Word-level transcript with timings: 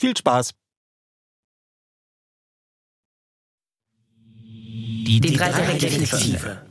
Viel 0.00 0.16
Spaß! 0.16 0.54
Die, 5.04 5.20
die 5.20 5.36
drei 5.36 5.50
Detektive. 5.76 6.66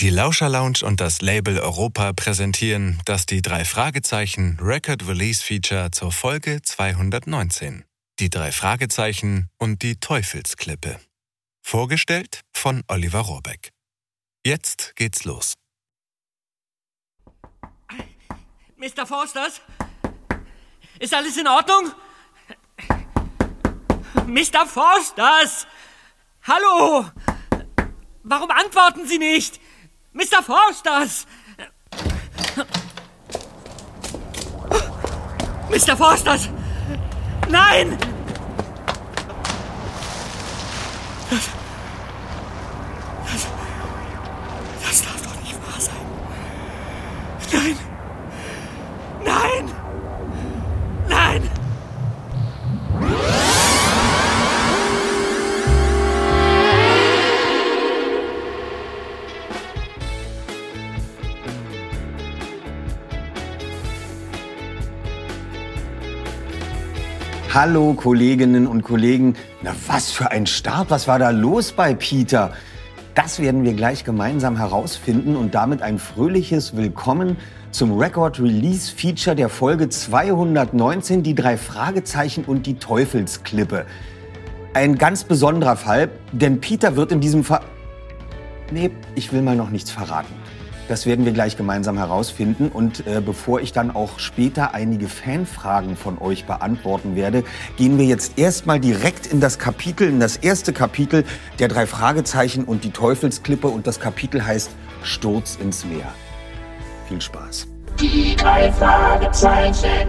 Die 0.00 0.10
Lauscher 0.10 0.48
Lounge 0.48 0.80
und 0.82 1.00
das 1.00 1.20
Label 1.20 1.60
Europa 1.60 2.12
präsentieren 2.14 3.00
das 3.04 3.26
die 3.26 3.42
drei 3.42 3.64
Fragezeichen 3.64 4.58
Record 4.60 5.06
Release 5.06 5.40
Feature 5.40 5.92
zur 5.92 6.10
Folge 6.10 6.60
219. 6.62 7.84
Die 8.18 8.28
drei 8.28 8.50
Fragezeichen 8.50 9.50
und 9.56 9.82
die 9.82 10.00
Teufelsklippe. 10.00 10.98
Vorgestellt 11.62 12.40
von 12.52 12.82
Oliver 12.88 13.20
Rohrbeck. 13.20 13.70
Jetzt 14.44 14.96
geht's 14.96 15.22
los. 15.22 15.54
Mr. 18.76 19.06
Forsters? 19.06 19.60
Ist 21.00 21.14
alles 21.14 21.34
in 21.38 21.48
Ordnung? 21.48 21.92
Mr. 24.26 24.66
Forsters! 24.66 25.66
Hallo! 26.42 27.06
Warum 28.22 28.50
antworten 28.50 29.06
Sie 29.06 29.16
nicht? 29.16 29.58
Mr. 30.12 30.42
Forsters! 30.42 31.26
Mr. 35.70 35.96
Forsters! 35.96 36.50
Nein! 37.48 37.96
Das, 41.30 41.48
Hallo 67.52 67.94
Kolleginnen 67.94 68.68
und 68.68 68.84
Kollegen. 68.84 69.34
Na 69.60 69.74
was 69.88 70.12
für 70.12 70.30
ein 70.30 70.46
Start, 70.46 70.88
was 70.88 71.08
war 71.08 71.18
da 71.18 71.30
los 71.30 71.72
bei 71.72 71.94
Peter? 71.94 72.52
Das 73.16 73.40
werden 73.40 73.64
wir 73.64 73.74
gleich 73.74 74.04
gemeinsam 74.04 74.56
herausfinden 74.56 75.34
und 75.34 75.52
damit 75.52 75.82
ein 75.82 75.98
fröhliches 75.98 76.76
Willkommen 76.76 77.36
zum 77.72 77.98
Record 77.98 78.38
Release 78.38 78.94
Feature 78.94 79.34
der 79.34 79.48
Folge 79.48 79.88
219, 79.88 81.24
die 81.24 81.34
drei 81.34 81.56
Fragezeichen 81.56 82.44
und 82.44 82.66
die 82.66 82.74
Teufelsklippe. 82.74 83.84
Ein 84.72 84.94
ganz 84.94 85.24
besonderer 85.24 85.74
Fall, 85.74 86.08
denn 86.30 86.60
Peter 86.60 86.94
wird 86.94 87.10
in 87.10 87.20
diesem 87.20 87.42
Fall... 87.42 87.62
Nee, 88.70 88.92
ich 89.16 89.32
will 89.32 89.42
mal 89.42 89.56
noch 89.56 89.70
nichts 89.70 89.90
verraten. 89.90 90.32
Das 90.90 91.06
werden 91.06 91.24
wir 91.24 91.30
gleich 91.30 91.56
gemeinsam 91.56 91.98
herausfinden. 91.98 92.68
Und 92.68 93.06
äh, 93.06 93.22
bevor 93.24 93.60
ich 93.60 93.72
dann 93.72 93.92
auch 93.92 94.18
später 94.18 94.74
einige 94.74 95.06
Fanfragen 95.06 95.96
von 95.96 96.18
euch 96.18 96.46
beantworten 96.46 97.14
werde, 97.14 97.44
gehen 97.76 97.96
wir 97.96 98.06
jetzt 98.06 98.40
erstmal 98.40 98.80
direkt 98.80 99.28
in 99.28 99.38
das 99.38 99.60
Kapitel, 99.60 100.08
in 100.08 100.18
das 100.18 100.36
erste 100.36 100.72
Kapitel 100.72 101.24
der 101.60 101.68
drei 101.68 101.86
Fragezeichen 101.86 102.64
und 102.64 102.82
die 102.82 102.90
Teufelsklippe. 102.90 103.68
Und 103.68 103.86
das 103.86 104.00
Kapitel 104.00 104.44
heißt 104.44 104.72
Sturz 105.04 105.56
ins 105.62 105.84
Meer. 105.84 106.12
Viel 107.06 107.20
Spaß. 107.20 107.68
Die 108.00 108.34
drei 108.34 108.72
Fragezeichen. 108.72 110.08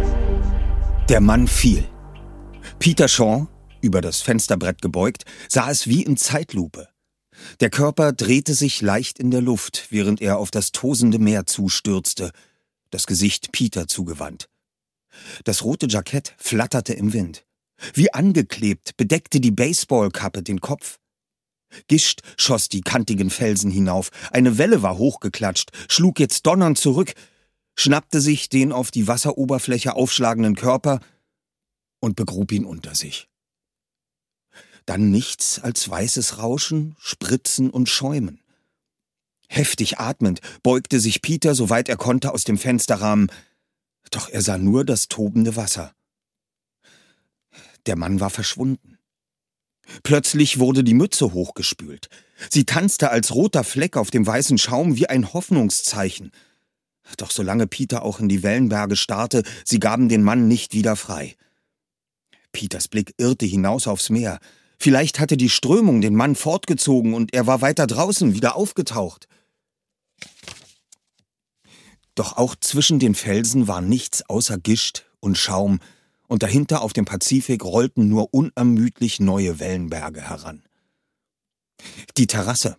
Der 1.08 1.22
Mann 1.22 1.48
fiel. 1.48 1.84
Peter 2.80 3.08
Shaw, 3.08 3.46
über 3.82 4.02
das 4.02 4.24
Fensterbrett 4.24 4.82
gebeugt, 4.82 5.26
sah 5.48 5.70
es 5.70 5.86
wie 5.86 6.02
in 6.02 6.18
Zeitlupe. 6.18 6.91
Der 7.60 7.70
Körper 7.70 8.14
drehte 8.14 8.54
sich 8.54 8.82
leicht 8.82 9.20
in 9.20 9.32
der 9.32 9.42
Luft, 9.42 9.88
während 9.90 10.22
er 10.22 10.38
auf 10.38 10.52
das 10.52 10.72
tosende 10.72 11.20
Meer 11.20 11.46
zustürzte, 11.46 12.32
das 12.90 13.08
Gesicht 13.08 13.52
Peter 13.52 13.88
zugewandt. 13.88 14.50
Das 15.44 15.64
rote 15.64 15.88
Jackett 15.90 16.36
flatterte 16.38 16.94
im 16.94 17.14
Wind. 17.14 17.46
Wie 17.94 18.14
angeklebt 18.14 18.96
bedeckte 18.98 19.40
die 19.40 19.52
Baseballkappe 19.52 20.44
den 20.44 20.62
Kopf. 20.62 21.00
Gischt 21.88 22.22
schoss 22.38 22.70
die 22.70 22.82
kantigen 22.82 23.30
Felsen 23.30 23.72
hinauf, 23.72 24.12
eine 24.32 24.58
Welle 24.58 24.82
war 24.82 24.98
hochgeklatscht, 24.98 25.72
schlug 25.90 26.20
jetzt 26.20 26.46
donnernd 26.46 26.78
zurück, 26.78 27.14
schnappte 27.76 28.20
sich 28.20 28.50
den 28.50 28.72
auf 28.74 28.92
die 28.92 29.08
Wasseroberfläche 29.08 29.96
aufschlagenden 29.96 30.56
Körper 30.56 31.00
und 32.02 32.18
begrub 32.18 32.52
ihn 32.52 32.66
unter 32.66 32.94
sich 32.94 33.31
dann 34.92 35.10
nichts 35.10 35.58
als 35.58 35.90
weißes 35.90 36.40
Rauschen, 36.40 36.98
Spritzen 37.00 37.70
und 37.70 37.88
Schäumen. 37.88 38.42
Heftig 39.48 40.00
atmend 40.00 40.42
beugte 40.64 41.00
sich 41.00 41.22
Peter, 41.22 41.56
soweit 41.56 41.88
er 41.88 41.96
konnte, 41.96 42.34
aus 42.34 42.44
dem 42.44 42.58
Fensterrahmen, 42.58 43.32
doch 44.10 44.28
er 44.28 44.42
sah 44.42 44.58
nur 44.58 44.84
das 44.84 45.08
tobende 45.08 45.56
Wasser. 45.56 45.94
Der 47.86 47.96
Mann 47.96 48.20
war 48.20 48.30
verschwunden. 48.30 48.98
Plötzlich 50.04 50.60
wurde 50.60 50.84
die 50.84 50.94
Mütze 50.94 51.32
hochgespült. 51.32 52.10
Sie 52.50 52.66
tanzte 52.66 53.12
als 53.12 53.34
roter 53.34 53.64
Fleck 53.64 53.96
auf 53.96 54.12
dem 54.12 54.28
weißen 54.28 54.58
Schaum 54.58 54.98
wie 54.98 55.08
ein 55.08 55.32
Hoffnungszeichen. 55.32 56.32
Doch 57.16 57.32
solange 57.32 57.66
Peter 57.66 58.04
auch 58.04 58.20
in 58.20 58.28
die 58.28 58.44
Wellenberge 58.44 58.98
starrte, 58.98 59.44
sie 59.64 59.80
gaben 59.80 60.10
den 60.10 60.22
Mann 60.22 60.50
nicht 60.50 60.74
wieder 60.74 60.98
frei. 60.98 61.38
Peters 62.52 62.90
Blick 62.90 63.14
irrte 63.16 63.46
hinaus 63.46 63.88
aufs 63.88 64.10
Meer. 64.10 64.42
Vielleicht 64.82 65.20
hatte 65.20 65.38
die 65.38 65.52
Strömung 65.52 66.02
den 66.02 66.16
Mann 66.16 66.34
fortgezogen 66.34 67.14
und 67.14 67.36
er 67.36 67.46
war 67.46 67.62
weiter 67.62 67.86
draußen 67.86 68.34
wieder 68.34 68.56
aufgetaucht. 68.56 69.28
Doch 72.16 72.36
auch 72.36 72.56
zwischen 72.56 72.98
den 72.98 73.14
Felsen 73.14 73.68
war 73.68 73.82
nichts 73.82 74.28
außer 74.28 74.58
Gischt 74.58 75.06
und 75.20 75.38
Schaum, 75.38 75.82
und 76.28 76.42
dahinter 76.42 76.82
auf 76.82 76.94
dem 76.94 77.06
Pazifik 77.06 77.64
rollten 77.64 78.08
nur 78.08 78.34
unermüdlich 78.34 79.20
neue 79.20 79.60
Wellenberge 79.60 80.22
heran. 80.22 80.64
Die 82.18 82.26
Terrasse, 82.26 82.78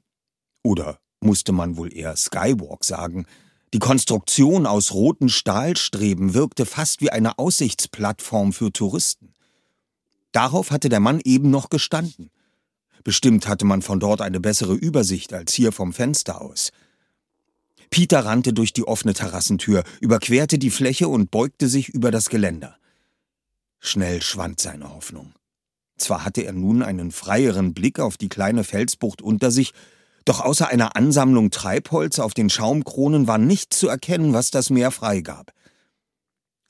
oder 0.65 0.99
musste 1.21 1.53
man 1.53 1.77
wohl 1.77 1.97
eher 1.97 2.17
Skywalk 2.17 2.85
sagen, 2.85 3.27
die 3.75 3.79
Konstruktion 3.79 4.67
aus 4.67 4.93
roten 4.93 5.29
Stahlstreben 5.29 6.35
wirkte 6.35 6.67
fast 6.67 7.01
wie 7.01 7.11
eine 7.11 7.39
Aussichtsplattform 7.39 8.53
für 8.53 8.73
Touristen. 8.73 9.32
Darauf 10.33 10.71
hatte 10.71 10.89
der 10.89 11.01
Mann 11.01 11.21
eben 11.25 11.51
noch 11.51 11.71
gestanden. 11.71 12.31
Bestimmt 13.05 13.49
hatte 13.49 13.65
man 13.65 13.83
von 13.83 14.01
dort 14.01 14.21
eine 14.21 14.41
bessere 14.41 14.75
Übersicht 14.75 15.33
als 15.33 15.53
hier 15.53 15.73
vom 15.73 15.93
Fenster 15.93 16.41
aus. 16.41 16.71
Peter 17.91 18.25
rannte 18.25 18.55
durch 18.55 18.73
die 18.73 18.87
offene 18.87 19.13
Terrassentür, 19.13 19.85
überquerte 20.01 20.59
die 20.59 20.71
Fläche 20.71 21.09
und 21.09 21.31
beugte 21.31 21.69
sich 21.69 21.91
über 21.91 22.11
das 22.11 22.31
Geländer. 22.31 22.77
Schnell 23.81 24.23
schwand 24.23 24.61
seine 24.61 24.95
Hoffnung. 24.95 25.35
Zwar 25.99 26.25
hatte 26.25 26.43
er 26.43 26.53
nun 26.53 26.83
einen 26.83 27.11
freieren 27.11 27.75
Blick 27.75 28.01
auf 28.01 28.17
die 28.17 28.29
kleine 28.29 28.65
Felsbucht 28.65 29.21
unter 29.21 29.51
sich, 29.51 29.73
doch 30.25 30.41
außer 30.41 30.69
einer 30.69 30.97
Ansammlung 30.97 31.51
Treibholz 31.51 32.19
auf 32.19 32.33
den 32.33 32.49
Schaumkronen 32.49 33.27
war 33.27 33.39
nichts 33.39 33.79
zu 33.79 33.89
erkennen, 33.89 34.33
was 34.33 34.51
das 34.51 34.71
Meer 34.71 34.91
freigab. 34.91 35.53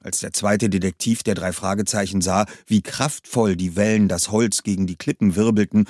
Als 0.02 0.18
der 0.18 0.32
zweite 0.32 0.68
Detektiv 0.68 1.22
der 1.22 1.34
drei 1.34 1.52
Fragezeichen 1.52 2.20
sah, 2.20 2.46
wie 2.66 2.82
kraftvoll 2.82 3.56
die 3.56 3.76
Wellen 3.76 4.08
das 4.08 4.30
Holz 4.30 4.62
gegen 4.62 4.86
die 4.86 4.96
Klippen 4.96 5.36
wirbelten, 5.36 5.86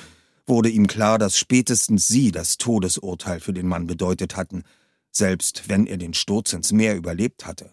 wurde 0.47 0.69
ihm 0.69 0.87
klar, 0.87 1.19
dass 1.19 1.39
spätestens 1.39 2.09
sie 2.09 2.31
das 2.31 2.59
Todesurteil 2.59 3.41
für 3.41 3.55
den 3.55 3.67
Mann 3.67 3.87
bedeutet 3.87 4.37
hatten, 4.37 4.65
selbst 5.11 5.69
wenn 5.69 5.87
er 5.87 5.97
den 5.97 6.15
Sturz 6.15 6.53
ins 6.53 6.73
Meer 6.73 6.97
überlebt 6.97 7.47
hatte. 7.47 7.73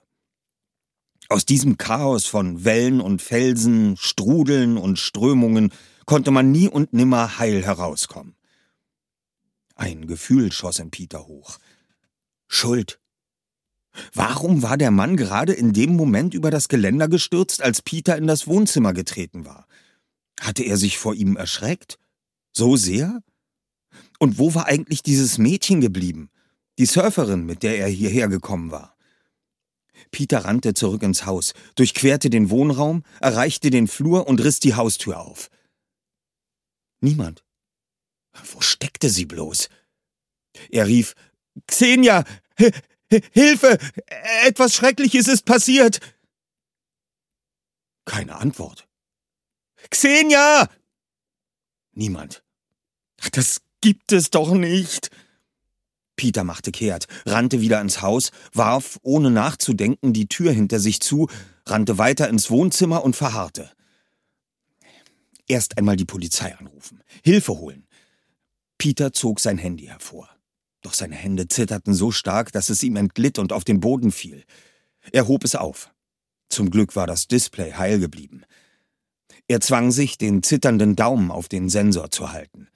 Aus 1.27 1.45
diesem 1.45 1.77
Chaos 1.77 2.25
von 2.25 2.63
Wellen 2.63 3.01
und 3.01 3.21
Felsen, 3.21 3.97
Strudeln 3.97 4.77
und 4.77 4.97
Strömungen 4.97 5.71
konnte 6.06 6.31
man 6.31 6.51
nie 6.51 6.68
und 6.68 6.94
nimmer 6.94 7.38
heil 7.38 7.63
herauskommen. 7.63 8.35
Ein 9.75 10.07
Gefühl 10.07 10.51
schoss 10.51 10.80
in 10.80 10.89
Peter 10.89 11.27
hoch. 11.27 11.59
Schuld. 12.47 12.99
Warum 14.13 14.62
war 14.62 14.77
der 14.77 14.91
Mann 14.91 15.18
gerade 15.18 15.53
in 15.53 15.74
dem 15.74 15.95
Moment 15.95 16.33
über 16.33 16.51
das 16.51 16.68
Geländer 16.68 17.07
gestürzt, 17.07 17.62
als 17.62 17.81
Peter 17.81 18.18
in 18.18 18.27
das 18.27 18.47
Wohnzimmer 18.47 18.94
getreten 18.94 19.45
war? 19.45 19.68
Hatte 20.39 20.63
er 20.63 20.77
sich 20.77 20.97
vor 20.97 21.15
ihm 21.15 21.36
erschreckt? 21.36 21.97
So 22.53 22.75
sehr? 22.75 23.21
Und 24.19 24.38
wo 24.38 24.53
war 24.53 24.68
eigentlich 24.68 25.03
dieses 25.03 25.38
Mädchen 25.38 25.81
geblieben? 25.81 26.30
Die 26.77 26.86
Surferin, 26.86 27.45
mit 27.45 27.63
der 27.63 27.77
er 27.80 27.88
hierher 27.88 28.27
gekommen 28.27 28.71
war. 28.71 28.95
Peter 30.12 30.45
rannte 30.45 30.74
zurück 30.74 31.03
ins 31.03 31.25
Haus, 31.25 31.53
durchquerte 31.75 32.30
den 32.30 32.50
Wohnraum, 32.50 33.03
erreichte 33.19 33.69
den 33.69 33.88
Flur 33.88 34.27
und 34.27 34.44
riss 34.44 34.59
die 34.59 34.75
Haustür 34.75 35.19
auf. 35.19 35.50
Niemand. 37.01 37.44
Wo 38.53 38.62
steckte 38.62 39.09
sie 39.09 39.25
bloß? 39.25 39.69
Er 40.69 40.88
rief 40.88 41.15
Xenia. 41.68 42.24
Hilfe. 43.31 43.77
Etwas 44.45 44.75
Schreckliches 44.75 45.27
ist 45.27 45.45
passiert. 45.45 46.00
Keine 48.06 48.35
Antwort. 48.35 48.88
Xenia. 49.89 50.69
Niemand. 51.94 52.44
Das 53.31 53.61
gibt 53.81 54.11
es 54.11 54.29
doch 54.29 54.53
nicht. 54.53 55.09
Peter 56.15 56.44
machte 56.44 56.71
kehrt, 56.71 57.07
rannte 57.25 57.61
wieder 57.61 57.79
ins 57.79 58.01
Haus, 58.01 58.31
warf, 58.51 59.00
ohne 59.03 59.31
nachzudenken, 59.31 60.11
die 60.11 60.27
Tür 60.27 60.51
hinter 60.51 60.79
sich 60.79 61.00
zu, 61.00 61.29
rannte 61.65 61.97
weiter 61.97 62.27
ins 62.27 62.50
Wohnzimmer 62.50 63.06
und 63.06 63.15
verharrte. 63.15 63.71
Erst 65.47 65.77
einmal 65.77 65.95
die 65.95 66.06
Polizei 66.06 66.53
anrufen, 66.57 67.01
Hilfe 67.23 67.53
holen. 67.53 67.88
Peter 68.77 69.13
zog 69.13 69.39
sein 69.39 69.57
Handy 69.57 69.85
hervor. 69.85 70.29
Doch 70.81 70.94
seine 70.94 71.16
Hände 71.16 71.48
zitterten 71.48 71.94
so 71.94 72.12
stark, 72.12 72.52
dass 72.52 72.70
es 72.70 72.84
ihm 72.84 72.96
entglitt 72.96 73.40
und 73.40 73.52
auf 73.52 73.64
den 73.64 73.80
Boden 73.80 74.12
fiel. 74.12 74.44
Er 75.12 75.28
hob 75.28 75.44
es 75.44 75.56
auf. 75.56 75.92
Zum 76.50 76.72
Glück 76.72 76.96
war 76.96 77.08
das 77.08 77.28
Display 77.28 77.74
heil 77.74 78.00
geblieben. 78.00 78.44
Er 79.48 79.62
zwang 79.62 79.92
sich, 79.92 80.18
den 80.18 80.44
zitternden 80.44 80.96
Daumen 80.96 81.31
auf 81.31 81.48
den 81.48 81.70
Sensor 81.70 82.12
zu 82.12 82.31
halten. 82.31 82.68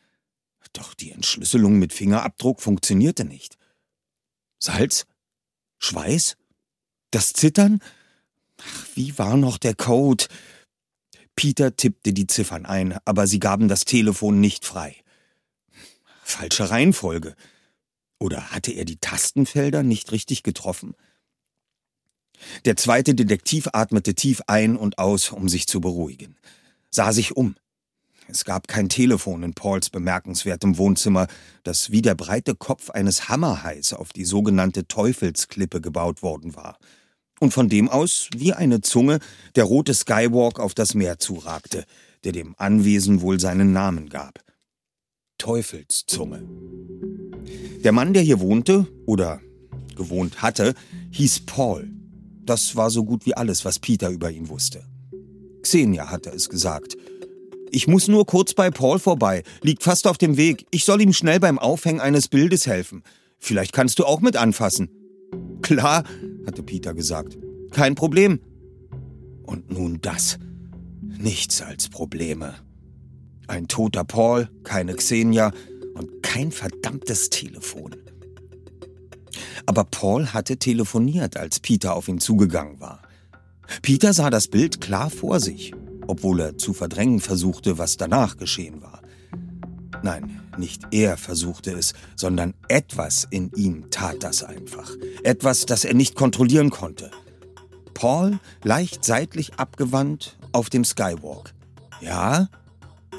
Doch 0.73 0.93
die 0.95 1.11
Entschlüsselung 1.11 1.77
mit 1.77 1.93
Fingerabdruck 1.93 2.61
funktionierte 2.61 3.25
nicht. 3.25 3.57
Salz? 4.59 5.05
Schweiß? 5.77 6.35
Das 7.11 7.33
Zittern? 7.33 7.79
Ach, 8.57 8.87
wie 8.95 9.17
war 9.17 9.37
noch 9.37 9.57
der 9.57 9.75
Code? 9.75 10.25
Peter 11.35 11.75
tippte 11.75 12.13
die 12.13 12.27
Ziffern 12.27 12.65
ein, 12.65 12.97
aber 13.05 13.27
sie 13.27 13.39
gaben 13.39 13.67
das 13.67 13.85
Telefon 13.85 14.39
nicht 14.39 14.65
frei. 14.65 14.95
Falsche 16.23 16.69
Reihenfolge. 16.69 17.35
Oder 18.23 18.51
hatte 18.51 18.71
er 18.71 18.85
die 18.85 18.95
Tastenfelder 18.95 19.83
nicht 19.83 20.13
richtig 20.13 20.43
getroffen? 20.43 20.95
Der 22.63 22.77
zweite 22.77 23.15
Detektiv 23.15 23.67
atmete 23.73 24.15
tief 24.15 24.41
ein 24.47 24.77
und 24.77 24.97
aus, 24.97 25.31
um 25.31 25.49
sich 25.49 25.67
zu 25.67 25.81
beruhigen, 25.81 26.37
sah 26.89 27.11
sich 27.11 27.35
um. 27.35 27.57
Es 28.29 28.45
gab 28.45 28.69
kein 28.69 28.87
Telefon 28.87 29.43
in 29.43 29.53
Pauls 29.53 29.89
bemerkenswertem 29.89 30.77
Wohnzimmer, 30.77 31.27
das 31.63 31.91
wie 31.91 32.01
der 32.01 32.15
breite 32.15 32.55
Kopf 32.55 32.91
eines 32.91 33.27
Hammerhais 33.27 33.91
auf 33.91 34.13
die 34.13 34.23
sogenannte 34.23 34.87
Teufelsklippe 34.87 35.81
gebaut 35.81 36.23
worden 36.23 36.55
war. 36.55 36.77
Und 37.41 37.53
von 37.53 37.67
dem 37.67 37.89
aus, 37.89 38.29
wie 38.33 38.53
eine 38.53 38.79
Zunge, 38.79 39.19
der 39.55 39.65
rote 39.65 39.93
Skywalk 39.93 40.61
auf 40.61 40.73
das 40.73 40.93
Meer 40.93 41.19
zuragte, 41.19 41.83
der 42.23 42.31
dem 42.31 42.55
Anwesen 42.57 43.19
wohl 43.19 43.41
seinen 43.41 43.73
Namen 43.73 44.07
gab. 44.07 44.39
Teufelszunge. 45.37 46.47
Der 47.83 47.91
Mann, 47.91 48.13
der 48.13 48.23
hier 48.23 48.39
wohnte 48.39 48.87
oder 49.05 49.41
gewohnt 49.95 50.41
hatte, 50.41 50.73
hieß 51.11 51.41
Paul. 51.41 51.89
Das 52.45 52.75
war 52.75 52.89
so 52.89 53.03
gut 53.03 53.25
wie 53.25 53.35
alles, 53.35 53.65
was 53.65 53.79
Peter 53.79 54.09
über 54.09 54.31
ihn 54.31 54.49
wusste. 54.49 54.83
Xenia 55.61 56.09
hatte 56.09 56.29
es 56.29 56.49
gesagt. 56.49 56.97
Ich 57.71 57.87
muss 57.87 58.07
nur 58.07 58.25
kurz 58.25 58.53
bei 58.53 58.69
Paul 58.69 58.99
vorbei, 58.99 59.43
liegt 59.61 59.83
fast 59.83 60.05
auf 60.07 60.17
dem 60.17 60.37
Weg. 60.37 60.67
Ich 60.71 60.85
soll 60.85 61.01
ihm 61.01 61.13
schnell 61.13 61.39
beim 61.39 61.57
Aufhängen 61.57 62.01
eines 62.01 62.27
Bildes 62.27 62.67
helfen. 62.67 63.03
Vielleicht 63.39 63.73
kannst 63.73 63.99
du 63.99 64.05
auch 64.05 64.21
mit 64.21 64.37
anfassen. 64.37 64.89
Klar, 65.61 66.03
hatte 66.45 66.63
Peter 66.63 66.93
gesagt. 66.93 67.37
Kein 67.71 67.95
Problem. 67.95 68.39
Und 69.43 69.71
nun 69.71 69.99
das. 70.01 70.37
Nichts 71.01 71.61
als 71.61 71.89
Probleme. 71.89 72.53
Ein 73.47 73.67
toter 73.67 74.03
Paul, 74.03 74.49
keine 74.63 74.93
Xenia 74.93 75.51
und 75.93 76.23
kein 76.23 76.51
verdammtes 76.51 77.29
Telefon. 77.29 77.95
Aber 79.65 79.83
Paul 79.83 80.27
hatte 80.27 80.57
telefoniert, 80.57 81.37
als 81.37 81.59
Peter 81.59 81.95
auf 81.95 82.07
ihn 82.07 82.19
zugegangen 82.19 82.79
war. 82.79 83.01
Peter 83.81 84.13
sah 84.13 84.29
das 84.29 84.47
Bild 84.47 84.81
klar 84.81 85.09
vor 85.09 85.39
sich, 85.39 85.73
obwohl 86.07 86.41
er 86.41 86.57
zu 86.57 86.73
verdrängen 86.73 87.19
versuchte, 87.19 87.77
was 87.77 87.97
danach 87.97 88.37
geschehen 88.37 88.81
war. 88.81 89.01
Nein, 90.01 90.41
nicht 90.57 90.83
er 90.91 91.15
versuchte 91.15 91.71
es, 91.71 91.93
sondern 92.15 92.53
etwas 92.67 93.25
in 93.29 93.51
ihm 93.55 93.89
tat 93.89 94.21
das 94.21 94.43
einfach. 94.43 94.91
Etwas, 95.23 95.65
das 95.65 95.85
er 95.85 95.93
nicht 95.93 96.15
kontrollieren 96.15 96.69
konnte. 96.69 97.09
Paul 97.93 98.39
leicht 98.63 99.05
seitlich 99.05 99.53
abgewandt 99.55 100.37
auf 100.51 100.69
dem 100.69 100.83
Skywalk. 100.83 101.53
Ja, 102.01 102.49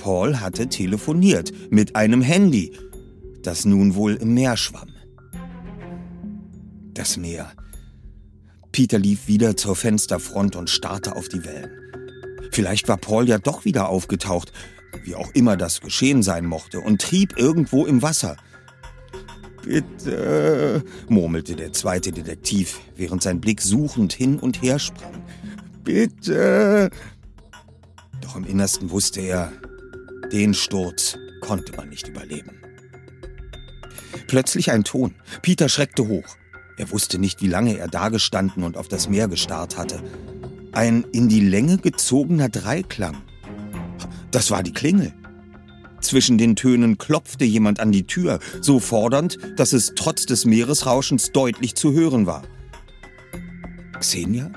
Paul 0.04 0.38
hatte 0.38 0.68
telefoniert 0.68 1.50
mit 1.70 1.96
einem 1.96 2.20
Handy, 2.20 2.76
das 3.42 3.64
nun 3.64 3.94
wohl 3.94 4.16
im 4.16 4.34
Meer 4.34 4.58
schwamm. 4.58 4.90
Das 6.92 7.16
Meer. 7.16 7.50
Peter 8.70 8.98
lief 8.98 9.28
wieder 9.28 9.56
zur 9.56 9.74
Fensterfront 9.74 10.56
und 10.56 10.68
starrte 10.68 11.16
auf 11.16 11.30
die 11.30 11.42
Wellen. 11.46 11.70
Vielleicht 12.50 12.86
war 12.86 12.98
Paul 12.98 13.26
ja 13.26 13.38
doch 13.38 13.64
wieder 13.64 13.88
aufgetaucht, 13.88 14.52
wie 15.04 15.14
auch 15.14 15.30
immer 15.32 15.56
das 15.56 15.80
geschehen 15.80 16.22
sein 16.22 16.44
mochte, 16.44 16.80
und 16.80 17.00
trieb 17.00 17.38
irgendwo 17.38 17.86
im 17.86 18.02
Wasser. 18.02 18.36
Bitte, 19.62 20.84
murmelte 21.08 21.56
der 21.56 21.72
zweite 21.72 22.12
Detektiv, 22.12 22.78
während 22.94 23.22
sein 23.22 23.40
Blick 23.40 23.62
suchend 23.62 24.12
hin 24.12 24.38
und 24.38 24.60
her 24.60 24.78
sprang. 24.78 25.24
Bitte. 25.82 26.90
Doch 28.20 28.36
im 28.36 28.44
Innersten 28.44 28.90
wusste 28.90 29.22
er, 29.22 29.50
den 30.32 30.54
Sturz 30.54 31.18
konnte 31.40 31.76
man 31.76 31.88
nicht 31.88 32.08
überleben. 32.08 32.60
Plötzlich 34.26 34.70
ein 34.70 34.84
Ton. 34.84 35.14
Peter 35.42 35.68
schreckte 35.68 36.08
hoch. 36.08 36.36
Er 36.76 36.90
wusste 36.90 37.18
nicht, 37.18 37.42
wie 37.42 37.48
lange 37.48 37.78
er 37.78 37.88
dagestanden 37.88 38.64
und 38.64 38.76
auf 38.76 38.88
das 38.88 39.08
Meer 39.08 39.28
gestarrt 39.28 39.76
hatte. 39.76 40.02
Ein 40.72 41.04
in 41.12 41.28
die 41.28 41.40
Länge 41.40 41.78
gezogener 41.78 42.48
Dreiklang. 42.48 43.22
Das 44.30 44.50
war 44.50 44.62
die 44.62 44.72
Klingel. 44.72 45.12
Zwischen 46.00 46.36
den 46.36 46.56
Tönen 46.56 46.98
klopfte 46.98 47.44
jemand 47.44 47.80
an 47.80 47.92
die 47.92 48.06
Tür, 48.06 48.40
so 48.60 48.80
fordernd, 48.80 49.38
dass 49.56 49.72
es 49.72 49.92
trotz 49.94 50.26
des 50.26 50.44
Meeresrauschens 50.44 51.32
deutlich 51.32 51.76
zu 51.76 51.92
hören 51.92 52.26
war. 52.26 52.42
Xenia? 54.00 54.50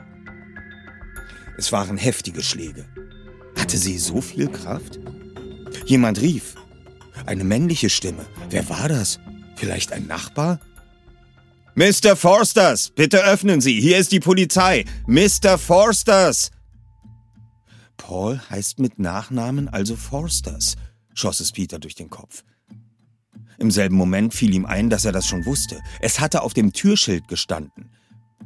Es 1.57 1.71
waren 1.71 1.97
heftige 1.97 2.41
Schläge. 2.41 2.85
Hatte 3.57 3.77
sie 3.77 3.97
so 3.97 4.21
viel 4.21 4.47
Kraft? 4.47 4.99
Jemand 5.87 6.19
rief. 6.21 6.55
Eine 7.25 7.45
männliche 7.45 7.89
Stimme. 7.89 8.25
Wer 8.49 8.67
war 8.69 8.89
das? 8.89 9.19
Vielleicht 9.55 9.93
ein 9.93 10.05
Nachbar? 10.05 10.59
Mr. 11.75 12.15
Forsters, 12.15 12.89
bitte 12.89 13.23
öffnen 13.23 13.61
Sie. 13.61 13.79
Hier 13.79 13.97
ist 13.97 14.11
die 14.11 14.19
Polizei. 14.19 14.83
Mr. 15.07 15.57
Forsters! 15.57 16.51
Paul 17.95 18.41
heißt 18.49 18.79
mit 18.79 18.99
Nachnamen 18.99 19.69
also 19.69 19.95
Forsters, 19.95 20.75
schoss 21.13 21.39
es 21.39 21.51
Peter 21.51 21.79
durch 21.79 21.95
den 21.95 22.09
Kopf. 22.09 22.43
Im 23.57 23.71
selben 23.71 23.95
Moment 23.95 24.33
fiel 24.33 24.53
ihm 24.53 24.65
ein, 24.65 24.89
dass 24.89 25.05
er 25.05 25.13
das 25.13 25.25
schon 25.25 25.45
wusste. 25.45 25.79
Es 26.01 26.19
hatte 26.19 26.41
auf 26.41 26.53
dem 26.53 26.73
Türschild 26.73 27.27
gestanden. 27.27 27.89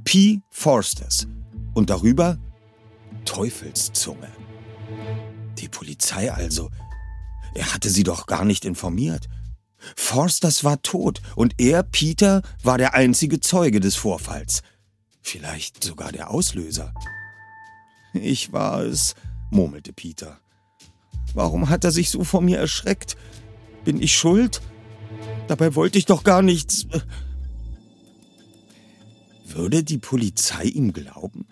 P. 0.04 0.42
Forsters. 0.52 1.28
Und 1.74 1.90
darüber 1.90 2.38
Teufelszunge. 3.26 4.30
Die 5.58 5.68
Polizei 5.68 6.32
also. 6.32 6.70
Er 7.54 7.74
hatte 7.74 7.90
sie 7.90 8.04
doch 8.04 8.26
gar 8.26 8.46
nicht 8.46 8.66
informiert. 8.66 9.28
Forsters 9.96 10.64
war 10.64 10.82
tot 10.82 11.22
und 11.36 11.56
er, 11.58 11.84
Peter, 11.84 12.42
war 12.64 12.78
der 12.78 12.94
einzige 12.94 13.40
Zeuge 13.40 13.80
des 13.80 13.96
Vorfalls. 13.96 14.62
Vielleicht 15.22 15.84
sogar 15.84 16.12
der 16.12 16.32
Auslöser. 16.32 16.94
Ich 18.14 18.52
war 18.52 18.82
es, 18.82 19.16
murmelte 19.50 19.94
Peter. 19.94 20.40
Warum 21.34 21.70
hat 21.70 21.84
er 21.84 21.92
sich 21.92 22.10
so 22.10 22.24
vor 22.24 22.42
mir 22.42 22.58
erschreckt? 22.58 23.16
Bin 23.86 24.02
ich 24.02 24.14
schuld? 24.16 24.62
Dabei 25.48 25.76
wollte 25.76 25.98
ich 25.98 26.06
doch 26.06 26.24
gar 26.24 26.42
nichts. 26.42 26.86
Würde 29.46 29.84
die 29.84 29.98
Polizei 29.98 30.64
ihm 30.64 30.94
glauben? 30.94 31.46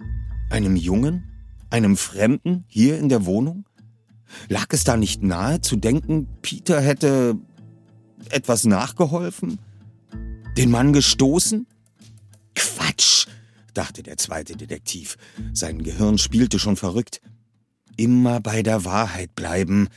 Einem 0.50 0.76
Jungen? 0.76 1.24
Einem 1.70 1.98
Fremden 1.98 2.66
hier 2.68 2.98
in 2.98 3.10
der 3.10 3.26
Wohnung? 3.26 3.66
Lag 4.48 4.68
es 4.72 4.84
da 4.84 4.98
nicht 4.98 5.24
nahe 5.24 5.62
zu 5.62 5.76
denken, 5.76 6.28
Peter 6.42 6.82
hätte 6.82 7.38
etwas 8.30 8.66
nachgeholfen? 8.66 9.60
Den 10.58 10.72
Mann 10.72 10.94
gestoßen? 10.94 11.68
Quatsch, 12.56 13.28
dachte 13.74 14.04
der 14.04 14.18
zweite 14.18 14.56
Detektiv. 14.56 15.18
Sein 15.54 15.84
Gehirn 15.84 16.18
spielte 16.18 16.60
schon 16.60 16.76
verrückt. 16.76 17.22
Immer 17.98 18.40
bei 18.40 18.64
der 18.64 18.86
Wahrheit 18.86 19.36
bleiben. 19.36 19.88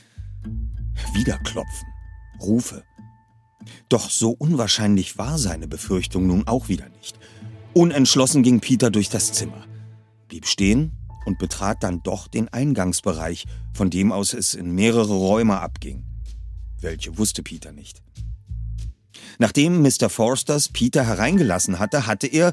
Wieder 1.13 1.37
klopfen. 1.39 1.87
Rufe. 2.41 2.83
Doch 3.89 4.09
so 4.09 4.31
unwahrscheinlich 4.31 5.17
war 5.17 5.37
seine 5.37 5.67
Befürchtung 5.67 6.27
nun 6.27 6.47
auch 6.47 6.67
wieder 6.67 6.89
nicht. 6.89 7.17
Unentschlossen 7.73 8.43
ging 8.43 8.59
Peter 8.59 8.91
durch 8.91 9.09
das 9.09 9.31
Zimmer, 9.31 9.65
blieb 10.27 10.45
stehen 10.45 10.91
und 11.25 11.39
betrat 11.39 11.83
dann 11.83 12.01
doch 12.03 12.27
den 12.27 12.49
Eingangsbereich, 12.49 13.45
von 13.73 13.89
dem 13.89 14.11
aus 14.11 14.33
es 14.33 14.53
in 14.53 14.73
mehrere 14.73 15.13
Räume 15.13 15.59
abging. 15.59 16.03
Welche 16.79 17.17
wusste 17.17 17.43
Peter 17.43 17.71
nicht. 17.71 18.01
Nachdem 19.39 19.81
Mr. 19.81 20.09
Forsters 20.09 20.69
Peter 20.69 21.05
hereingelassen 21.05 21.79
hatte, 21.79 22.05
hatte 22.07 22.27
er 22.27 22.51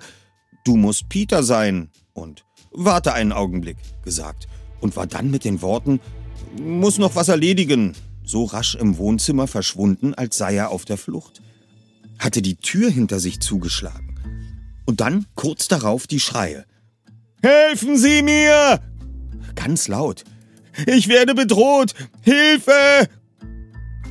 Du 0.64 0.76
musst 0.76 1.08
Peter 1.08 1.42
sein 1.42 1.90
und 2.12 2.44
Warte 2.72 3.14
einen 3.14 3.32
Augenblick 3.32 3.78
gesagt 4.04 4.46
und 4.80 4.94
war 4.94 5.06
dann 5.06 5.30
mit 5.30 5.44
den 5.44 5.60
Worten 5.62 6.00
Muss 6.56 6.98
noch 6.98 7.16
was 7.16 7.28
erledigen 7.28 7.94
so 8.30 8.44
rasch 8.44 8.76
im 8.76 8.96
Wohnzimmer 8.96 9.46
verschwunden, 9.46 10.14
als 10.14 10.38
sei 10.38 10.54
er 10.54 10.70
auf 10.70 10.84
der 10.84 10.96
Flucht. 10.96 11.42
Hatte 12.18 12.42
die 12.42 12.56
Tür 12.56 12.90
hinter 12.90 13.18
sich 13.18 13.40
zugeschlagen. 13.40 14.14
Und 14.86 15.00
dann 15.00 15.26
kurz 15.34 15.68
darauf 15.68 16.06
die 16.06 16.20
Schreie. 16.20 16.64
Helfen 17.42 17.96
Sie 17.96 18.22
mir! 18.22 18.80
Ganz 19.54 19.88
laut. 19.88 20.24
Ich 20.86 21.08
werde 21.08 21.34
bedroht! 21.34 21.94
Hilfe! 22.22 23.08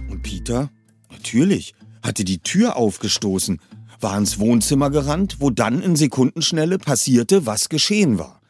Und 0.10 0.24
Peter, 0.24 0.70
natürlich, 1.12 1.74
hatte 2.02 2.24
die 2.24 2.40
Tür 2.40 2.76
aufgestoßen, 2.76 3.60
war 4.02 4.18
ins 4.18 4.40
Wohnzimmer 4.40 4.90
gerannt, 4.90 5.38
wo 5.40 5.50
dann 5.50 5.82
in 5.82 5.96
Sekundenschnelle 5.96 6.78
passierte, 6.78 7.46
was 7.46 7.70
geschehen 7.70 8.18
war. 8.18 8.42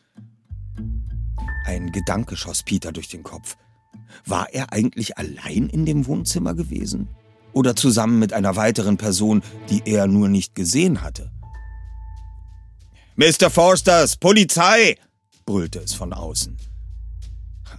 Ein 1.65 1.91
Gedanke 1.91 2.35
schoss 2.35 2.63
Peter 2.63 2.91
durch 2.91 3.09
den 3.09 3.23
Kopf. 3.23 3.57
War 4.25 4.53
er 4.53 4.71
eigentlich 4.71 5.17
allein 5.17 5.69
in 5.69 5.85
dem 5.85 6.07
Wohnzimmer 6.07 6.53
gewesen? 6.53 7.09
Oder 7.53 7.75
zusammen 7.75 8.19
mit 8.19 8.33
einer 8.33 8.55
weiteren 8.55 8.97
Person, 8.97 9.41
die 9.69 9.81
er 9.85 10.07
nur 10.07 10.29
nicht 10.29 10.55
gesehen 10.55 11.01
hatte? 11.01 11.31
Mr. 13.19 13.49
Forsters, 13.49 14.15
Polizei! 14.15 14.95
brüllte 15.45 15.79
es 15.79 15.93
von 15.93 16.13
außen. 16.13 16.55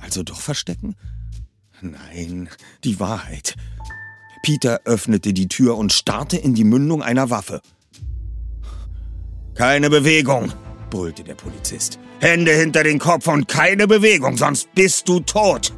Also 0.02 0.22
doch 0.22 0.38
verstecken? 0.38 0.96
Nein, 1.80 2.50
die 2.84 3.00
Wahrheit. 3.00 3.54
Peter 4.42 4.82
öffnete 4.84 5.32
die 5.32 5.48
Tür 5.48 5.78
und 5.78 5.94
starrte 5.94 6.36
in 6.36 6.54
die 6.54 6.64
Mündung 6.64 7.02
einer 7.02 7.30
Waffe. 7.30 7.62
Keine 9.54 9.88
Bewegung, 9.88 10.52
brüllte 10.90 11.24
der 11.24 11.36
Polizist. 11.36 11.98
Hände 12.18 12.52
hinter 12.52 12.84
den 12.84 12.98
Kopf 12.98 13.26
und 13.26 13.48
keine 13.48 13.86
Bewegung, 13.86 14.36
sonst 14.36 14.70
bist 14.74 15.08
du 15.08 15.20
tot. 15.20 15.72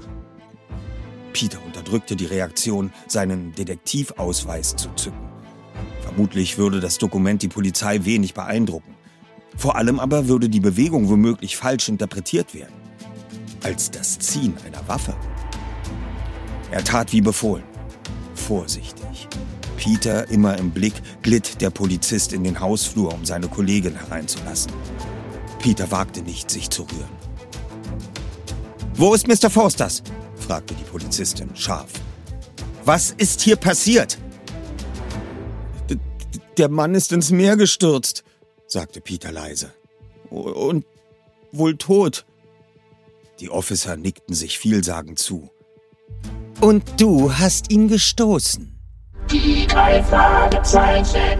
Peter 1.32 1.64
unterdrückte 1.64 2.16
die 2.16 2.26
Reaktion, 2.26 2.92
seinen 3.06 3.54
Detektivausweis 3.54 4.74
zu 4.74 4.92
zücken. 4.96 5.30
Vermutlich 6.00 6.58
würde 6.58 6.80
das 6.80 6.98
Dokument 6.98 7.42
die 7.42 7.48
Polizei 7.48 8.04
wenig 8.04 8.34
beeindrucken. 8.34 8.91
Vor 9.56 9.76
allem 9.76 10.00
aber 10.00 10.28
würde 10.28 10.48
die 10.48 10.60
Bewegung 10.60 11.08
womöglich 11.08 11.56
falsch 11.56 11.88
interpretiert 11.88 12.54
werden. 12.54 12.74
Als 13.62 13.90
das 13.90 14.18
Ziehen 14.18 14.54
einer 14.66 14.86
Waffe. 14.88 15.14
Er 16.70 16.82
tat 16.82 17.12
wie 17.12 17.20
befohlen. 17.20 17.64
Vorsichtig. 18.34 19.28
Peter 19.76 20.28
immer 20.30 20.56
im 20.58 20.70
Blick 20.70 20.94
glitt 21.22 21.60
der 21.60 21.70
Polizist 21.70 22.32
in 22.32 22.44
den 22.44 22.60
Hausflur, 22.60 23.12
um 23.12 23.24
seine 23.24 23.48
Kollegin 23.48 23.94
hereinzulassen. 23.94 24.72
Peter 25.58 25.90
wagte 25.90 26.22
nicht, 26.22 26.50
sich 26.50 26.70
zu 26.70 26.82
rühren. 26.82 27.22
Wo 28.94 29.14
ist 29.14 29.26
Mr. 29.26 29.50
Forsters? 29.50 30.02
fragte 30.36 30.74
die 30.74 30.84
Polizistin 30.84 31.50
scharf. 31.54 31.90
Was 32.84 33.12
ist 33.16 33.40
hier 33.40 33.56
passiert? 33.56 34.18
D 35.88 35.98
der 36.58 36.68
Mann 36.68 36.94
ist 36.94 37.12
ins 37.12 37.30
Meer 37.30 37.56
gestürzt, 37.56 38.21
sagte 38.72 39.00
Peter 39.00 39.30
leise. 39.30 39.72
Und 40.30 40.84
wohl 41.52 41.76
tot. 41.76 42.24
Die 43.38 43.50
Officer 43.50 43.96
nickten 43.96 44.34
sich 44.34 44.58
vielsagend 44.58 45.18
zu. 45.18 45.50
Und 46.60 47.00
du 47.00 47.32
hast 47.32 47.70
ihn 47.70 47.88
gestoßen. 47.88 48.78
Die 49.30 49.66
drei 49.66 50.02
Fragezeichen. 50.02 51.38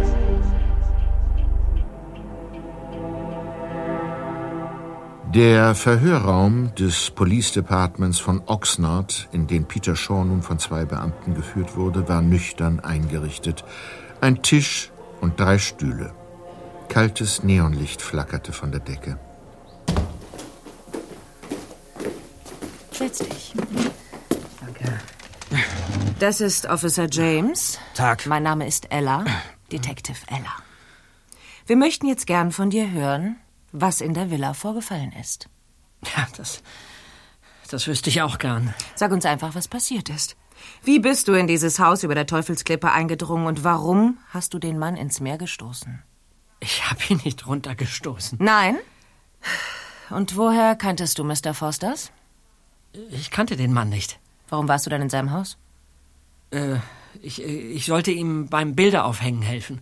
Der 5.35 5.75
Verhörraum 5.75 6.75
des 6.75 7.11
Police 7.11 7.53
Departments 7.53 8.19
von 8.19 8.43
Oxnard, 8.47 9.31
in 9.33 9.47
den 9.47 9.65
Peter 9.65 9.97
Shaw 9.97 10.25
nun 10.25 10.43
von 10.43 10.59
zwei 10.59 10.85
Beamten 10.85 11.35
geführt 11.35 11.75
wurde, 11.75 12.07
war 12.07 12.21
nüchtern 12.21 12.81
eingerichtet. 12.81 13.65
Ein 14.21 14.43
Tisch 14.43 14.93
und 15.23 15.41
drei 15.41 15.57
Stühle. 15.57 16.12
Kaltes 16.92 17.42
Neonlicht 17.42 18.02
flackerte 18.02 18.52
von 18.52 18.70
der 18.70 18.80
Decke. 18.80 19.18
Setz 22.90 23.16
dich. 23.20 23.54
Danke. 24.61 25.00
Das 26.18 26.42
ist 26.42 26.66
Officer 26.66 27.08
James. 27.11 27.78
Tag. 27.94 28.26
Mein 28.26 28.42
Name 28.42 28.66
ist 28.66 28.92
Ella, 28.92 29.25
Detective 29.72 30.18
Ella. 30.26 30.52
Wir 31.64 31.76
möchten 31.76 32.08
jetzt 32.08 32.26
gern 32.26 32.52
von 32.52 32.68
dir 32.68 32.90
hören, 32.90 33.37
was 33.72 34.02
in 34.02 34.12
der 34.12 34.30
Villa 34.30 34.52
vorgefallen 34.52 35.12
ist. 35.18 35.49
Ja, 36.14 36.28
das, 36.37 36.62
das 37.70 37.87
wüsste 37.87 38.11
ich 38.11 38.20
auch 38.20 38.37
gern. 38.37 38.75
Sag 38.96 39.12
uns 39.12 39.25
einfach, 39.25 39.54
was 39.54 39.66
passiert 39.66 40.11
ist. 40.11 40.37
Wie 40.84 40.99
bist 40.99 41.26
du 41.26 41.32
in 41.32 41.46
dieses 41.46 41.78
Haus 41.78 42.02
über 42.02 42.14
der 42.14 42.26
Teufelsklippe 42.26 42.92
eingedrungen 42.92 43.46
und 43.46 43.64
warum 43.64 44.18
hast 44.28 44.52
du 44.52 44.58
den 44.58 44.78
Mann 44.78 44.96
ins 44.96 45.20
Meer 45.20 45.38
gestoßen? 45.38 46.02
Ich 46.62 46.88
habe 46.88 47.00
ihn 47.09 47.21
nicht 47.25 47.47
runtergestoßen. 47.47 48.38
Nein? 48.40 48.78
Und 50.11 50.37
woher 50.37 50.76
kanntest 50.76 51.19
du 51.19 51.25
Mr. 51.25 51.54
Fosters? 51.54 52.12
Ich 53.11 53.33
kannte 53.33 53.57
den 53.57 53.73
Mann 53.73 53.88
nicht. 53.88 54.21
Warum 54.49 54.69
warst 54.69 54.87
du 54.87 54.90
dann 54.90 55.02
in 55.02 55.11
seinem 55.11 55.33
Haus? 55.33 55.59
Äh, 56.52 56.76
ich, 57.21 57.42
ich 57.42 57.85
sollte 57.85 58.12
ihm 58.12 58.49
beim 58.49 58.76
Bilderaufhängen 58.76 59.42
helfen. 59.42 59.81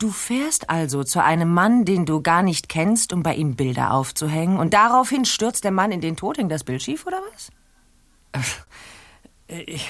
Du 0.00 0.10
fährst 0.10 0.70
also 0.70 1.04
zu 1.04 1.22
einem 1.22 1.54
Mann, 1.54 1.84
den 1.84 2.04
du 2.04 2.20
gar 2.20 2.42
nicht 2.42 2.68
kennst, 2.68 3.12
um 3.12 3.22
bei 3.22 3.36
ihm 3.36 3.54
Bilder 3.54 3.92
aufzuhängen, 3.92 4.58
und 4.58 4.74
daraufhin 4.74 5.24
stürzt 5.24 5.62
der 5.62 5.72
Mann 5.72 5.92
in 5.92 6.00
den 6.00 6.16
Tod, 6.16 6.38
hängt 6.38 6.50
das 6.50 6.64
Bild 6.64 6.82
schief, 6.82 7.06
oder 7.06 7.20
was? 7.32 7.52
Ich, 9.46 9.88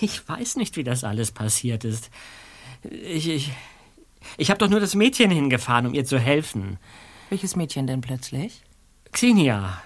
ich 0.00 0.28
weiß 0.28 0.56
nicht, 0.56 0.76
wie 0.76 0.84
das 0.84 1.04
alles 1.04 1.32
passiert 1.32 1.84
ist. 1.84 2.10
Ich, 2.82 3.28
ich, 3.28 3.52
ich 4.36 4.50
habe 4.50 4.58
doch 4.58 4.68
nur 4.68 4.80
das 4.80 4.94
Mädchen 4.94 5.30
hingefahren, 5.30 5.86
um 5.86 5.94
ihr 5.94 6.04
zu 6.04 6.18
helfen. 6.18 6.78
Welches 7.30 7.56
Mädchen 7.56 7.86
denn 7.86 8.00
plötzlich? 8.00 8.62
Xenia. 9.12 9.82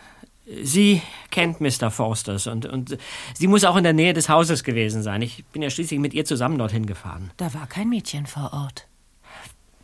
Sie 0.62 1.00
kennt 1.30 1.60
Mr. 1.60 1.90
Forsters 1.90 2.46
und, 2.46 2.66
und 2.66 2.98
sie 3.34 3.46
muss 3.46 3.64
auch 3.64 3.76
in 3.76 3.84
der 3.84 3.92
Nähe 3.92 4.12
des 4.12 4.28
Hauses 4.28 4.64
gewesen 4.64 5.02
sein. 5.02 5.22
Ich 5.22 5.44
bin 5.52 5.62
ja 5.62 5.70
schließlich 5.70 6.00
mit 6.00 6.14
ihr 6.14 6.24
zusammen 6.24 6.58
dorthin 6.58 6.86
gefahren. 6.86 7.30
Da 7.36 7.54
war 7.54 7.66
kein 7.68 7.88
Mädchen 7.88 8.26
vor 8.26 8.52
Ort. 8.52 8.88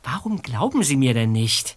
Warum 0.02 0.42
glauben 0.42 0.82
Sie 0.82 0.96
mir 0.96 1.14
denn 1.14 1.32
nicht? 1.32 1.76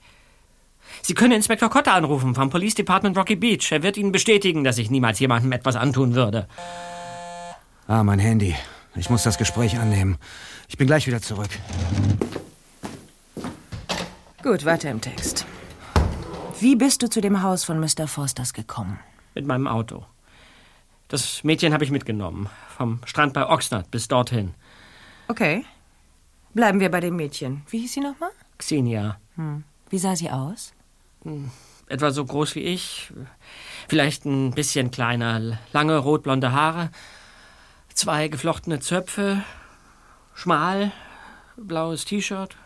Sie 1.03 1.13
können 1.13 1.33
Inspektor 1.33 1.69
Cotter 1.69 1.93
anrufen 1.93 2.35
vom 2.35 2.50
Police 2.50 2.75
Department 2.75 3.17
Rocky 3.17 3.35
Beach. 3.35 3.71
Er 3.71 3.83
wird 3.83 3.97
Ihnen 3.97 4.11
bestätigen, 4.11 4.63
dass 4.63 4.77
ich 4.77 4.89
niemals 4.89 5.19
jemandem 5.19 5.51
etwas 5.51 5.75
antun 5.75 6.15
würde. 6.15 6.47
Ah, 7.88 8.03
mein 8.03 8.19
Handy. 8.19 8.55
Ich 8.95 9.09
muss 9.09 9.23
das 9.23 9.38
Gespräch 9.38 9.79
annehmen. 9.79 10.17
Ich 10.67 10.77
bin 10.77 10.88
gleich 10.88 11.07
wieder 11.07 11.21
zurück. 11.21 11.50
Gut, 14.43 14.65
weiter 14.65 14.89
im 14.89 15.01
Text. 15.01 15.45
Wie 16.60 16.75
bist 16.75 17.03
du 17.03 17.10
zu 17.10 17.21
dem 17.21 17.43
Haus 17.43 17.63
von 17.63 17.79
Mr. 17.79 18.07
Forsters 18.07 18.53
gekommen? 18.53 19.00
Mit 19.36 19.45
meinem 19.45 19.67
Auto. 19.67 20.03
Das 21.10 21.43
Mädchen 21.43 21.74
habe 21.74 21.83
ich 21.83 21.91
mitgenommen. 21.91 22.50
Vom 22.75 23.01
Strand 23.05 23.33
bei 23.33 23.48
Oxnard 23.48 23.91
bis 23.91 24.07
dorthin. 24.07 24.55
Okay. 25.27 25.63
Bleiben 26.55 26.79
wir 26.79 26.89
bei 26.89 27.01
dem 27.01 27.17
Mädchen. 27.17 27.62
Wie 27.69 27.79
hieß 27.79 27.93
sie 27.93 28.00
nochmal? 28.00 28.31
Xenia. 28.57 29.19
Hm. 29.36 29.63
Wie 29.91 30.00
sah 30.00 30.15
sie 30.15 30.31
aus? 30.31 30.74
Etwa 31.88 32.10
so 32.10 32.25
groß 32.25 32.55
wie 32.55 32.62
ich. 32.62 33.13
Vielleicht 33.88 34.25
ein 34.25 34.55
bisschen 34.55 34.89
kleiner. 34.89 35.60
Lange 35.71 35.98
rotblonde 36.00 36.51
Haare. 36.51 36.89
Zwei 37.93 38.27
geflochtene 38.27 38.79
Zöpfe. 38.79 39.43
Schmal. 40.33 40.91
Blaues 41.57 42.05
T-Shirt. 42.05 42.57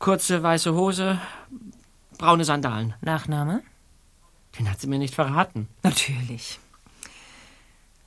Kurze 0.00 0.42
weiße 0.42 0.72
Hose. 0.72 1.20
Braune 2.16 2.46
Sandalen. 2.46 2.94
Nachname? 3.02 3.62
Den 4.58 4.70
hat 4.70 4.80
sie 4.80 4.86
mir 4.86 4.98
nicht 4.98 5.14
verraten. 5.14 5.68
Natürlich. 5.82 6.58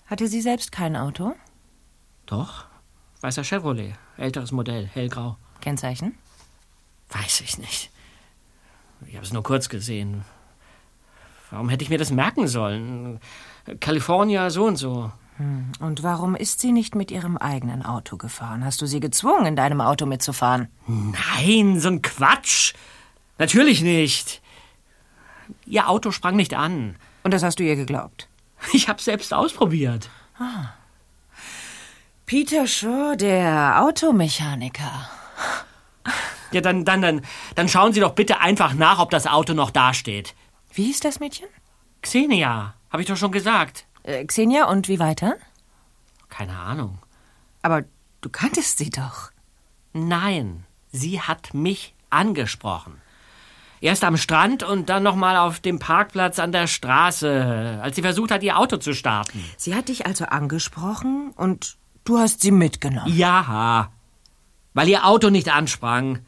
Hatte 0.08 0.28
sie 0.28 0.42
selbst 0.42 0.72
kein 0.72 0.96
Auto? 0.96 1.36
Doch. 2.26 2.66
Weißer 3.22 3.44
Chevrolet. 3.44 3.94
Älteres 4.18 4.52
Modell. 4.52 4.88
Hellgrau. 4.88 5.38
Kennzeichen? 5.62 6.18
Weiß 7.10 7.42
ich 7.42 7.60
nicht. 7.60 7.92
Ich 9.06 9.16
habe 9.16 9.26
es 9.26 9.32
nur 9.32 9.44
kurz 9.44 9.70
gesehen. 9.70 10.26
Warum 11.52 11.70
hätte 11.70 11.84
ich 11.84 11.92
mir 11.92 12.00
das 12.00 12.10
merken 12.10 12.48
sollen? 12.48 13.20
California 13.80 14.50
so 14.50 14.66
und 14.66 14.78
so. 14.78 15.12
Hm. 15.38 15.72
Und 15.80 16.04
warum 16.04 16.36
ist 16.36 16.60
sie 16.60 16.72
nicht 16.72 16.96
mit 16.96 17.12
ihrem 17.12 17.38
eigenen 17.38 17.84
Auto 17.84 18.18
gefahren? 18.18 18.63
Hast 18.63 18.82
du 18.82 18.86
sie 18.86 19.00
gezwungen, 19.00 19.46
in 19.46 19.56
deinem 19.56 19.82
Auto 19.82 20.06
mitzufahren? 20.06 20.68
Nein, 20.88 21.80
so 21.80 21.90
ein 21.90 22.02
Quatsch. 22.02 22.74
Natürlich 23.38 23.82
nicht. 23.82 24.42
Ihr 25.66 25.90
Auto 25.90 26.12
sprang 26.12 26.36
nicht 26.36 26.54
an. 26.54 26.96
Und 27.24 27.34
das 27.34 27.44
hast 27.44 27.60
du 27.60 27.63
ihr 27.63 27.75
geglaubt? 27.75 28.28
Ich 28.72 28.88
hab's 28.88 29.06
selbst 29.06 29.34
ausprobiert. 29.34 30.10
Ah. 30.40 30.74
Peter 32.25 32.66
Shaw, 32.66 33.16
der 33.18 33.84
Automechaniker. 33.84 35.10
Ja, 36.52 36.62
dann, 36.62 36.86
dann, 36.86 37.02
dann, 37.02 37.22
dann 37.56 37.68
schauen 37.68 37.94
Sie 37.94 38.00
doch 38.00 38.13
bitte 38.13 38.40
einfach 38.40 38.74
nach, 38.74 39.00
ob 39.00 39.10
das 39.10 39.28
Auto 39.28 39.54
noch 39.54 39.72
dasteht. 39.72 40.36
Wie 40.74 40.86
hieß 40.86 41.02
das 41.02 41.20
Mädchen? 41.20 41.48
Xenia, 42.02 42.75
habe 42.90 43.02
ich 43.02 43.08
doch 43.08 43.18
schon 43.18 43.32
gesagt. 43.32 43.86
Äh, 44.04 44.26
Xenia, 44.26 44.66
und 44.66 44.88
wie 44.88 45.00
weiter? 45.00 45.36
Keine 46.30 46.58
Ahnung. 46.58 47.00
Aber 47.62 47.84
du 48.22 48.30
kanntest 48.30 48.78
sie 48.78 48.90
doch. 48.90 49.32
Nein, 49.94 50.66
sie 50.92 51.22
hat 51.22 51.54
mich 51.54 51.94
angesprochen. 52.10 53.02
Erst 53.82 54.04
am 54.06 54.16
Strand 54.16 54.63
und 54.63 54.89
dann 54.89 55.04
nochmal 55.04 55.36
auf 55.36 55.60
dem 55.60 55.78
Parkplatz 55.78 56.39
an 56.39 56.54
der 56.54 56.68
Straße, 56.68 57.80
als 57.82 57.98
sie 57.98 58.02
versucht 58.02 58.32
hat, 58.32 58.42
ihr 58.42 58.58
Auto 58.58 58.78
zu 58.78 58.94
starten. 58.94 59.44
Sie 59.58 59.76
hat 59.76 59.89
dich 59.89 60.06
also 60.06 60.26
angesprochen 60.26 61.32
und 61.36 61.76
du 62.06 62.18
hast 62.18 62.42
sie 62.42 62.52
mitgenommen. 62.52 63.13
Ja, 63.13 63.92
weil 64.74 64.88
ihr 64.88 65.06
Auto 65.06 65.30
nicht 65.30 65.54
ansprang. 65.54 66.20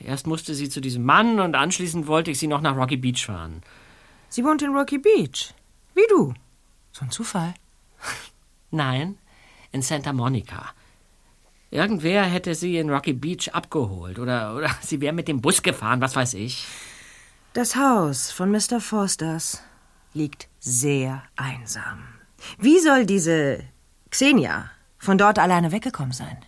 Erst 0.00 0.26
musste 0.26 0.54
sie 0.54 0.68
zu 0.68 0.80
diesem 0.80 1.04
Mann 1.04 1.38
und 1.38 1.54
anschließend 1.54 2.08
wollte 2.08 2.32
ich 2.32 2.38
sie 2.38 2.48
noch 2.48 2.60
nach 2.60 2.76
Rocky 2.76 2.96
Beach 2.96 3.24
fahren. 3.24 3.62
Sie 4.28 4.44
wohnt 4.44 4.60
in 4.60 4.74
Rocky 4.74 4.98
Beach. 4.98 5.54
Wie 5.94 6.06
du. 6.10 6.34
So 6.94 7.04
ein 7.04 7.10
Zufall. 7.10 7.54
Nein, 8.70 9.18
in 9.72 9.82
Santa 9.82 10.12
Monica. 10.12 10.70
Irgendwer 11.70 12.22
hätte 12.24 12.54
sie 12.54 12.78
in 12.78 12.88
Rocky 12.88 13.12
Beach 13.12 13.52
abgeholt 13.52 14.20
oder, 14.20 14.54
oder 14.54 14.70
sie 14.80 15.00
wäre 15.00 15.12
mit 15.12 15.26
dem 15.26 15.40
Bus 15.40 15.62
gefahren, 15.62 16.00
was 16.00 16.14
weiß 16.14 16.34
ich. 16.34 16.66
Das 17.52 17.74
Haus 17.74 18.30
von 18.30 18.50
Mr. 18.52 18.80
Forsters 18.80 19.60
liegt 20.12 20.48
sehr 20.60 21.24
einsam. 21.34 22.04
Wie 22.58 22.78
soll 22.78 23.06
diese 23.06 23.64
Xenia 24.10 24.70
von 24.98 25.18
dort 25.18 25.40
alleine 25.40 25.72
weggekommen 25.72 26.12
sein? 26.12 26.38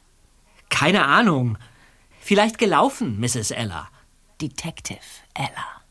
Keine 0.69 1.07
Ahnung. 1.07 1.59
Vielleicht 2.21 2.59
gelaufen, 2.59 3.19
Mrs. 3.19 3.51
Ella. 3.51 3.89
Detective 4.41 4.99
Ella. 5.35 5.83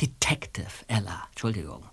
Detective 0.00 0.84
Ella, 0.88 1.26
Entschuldigung. 1.30 1.88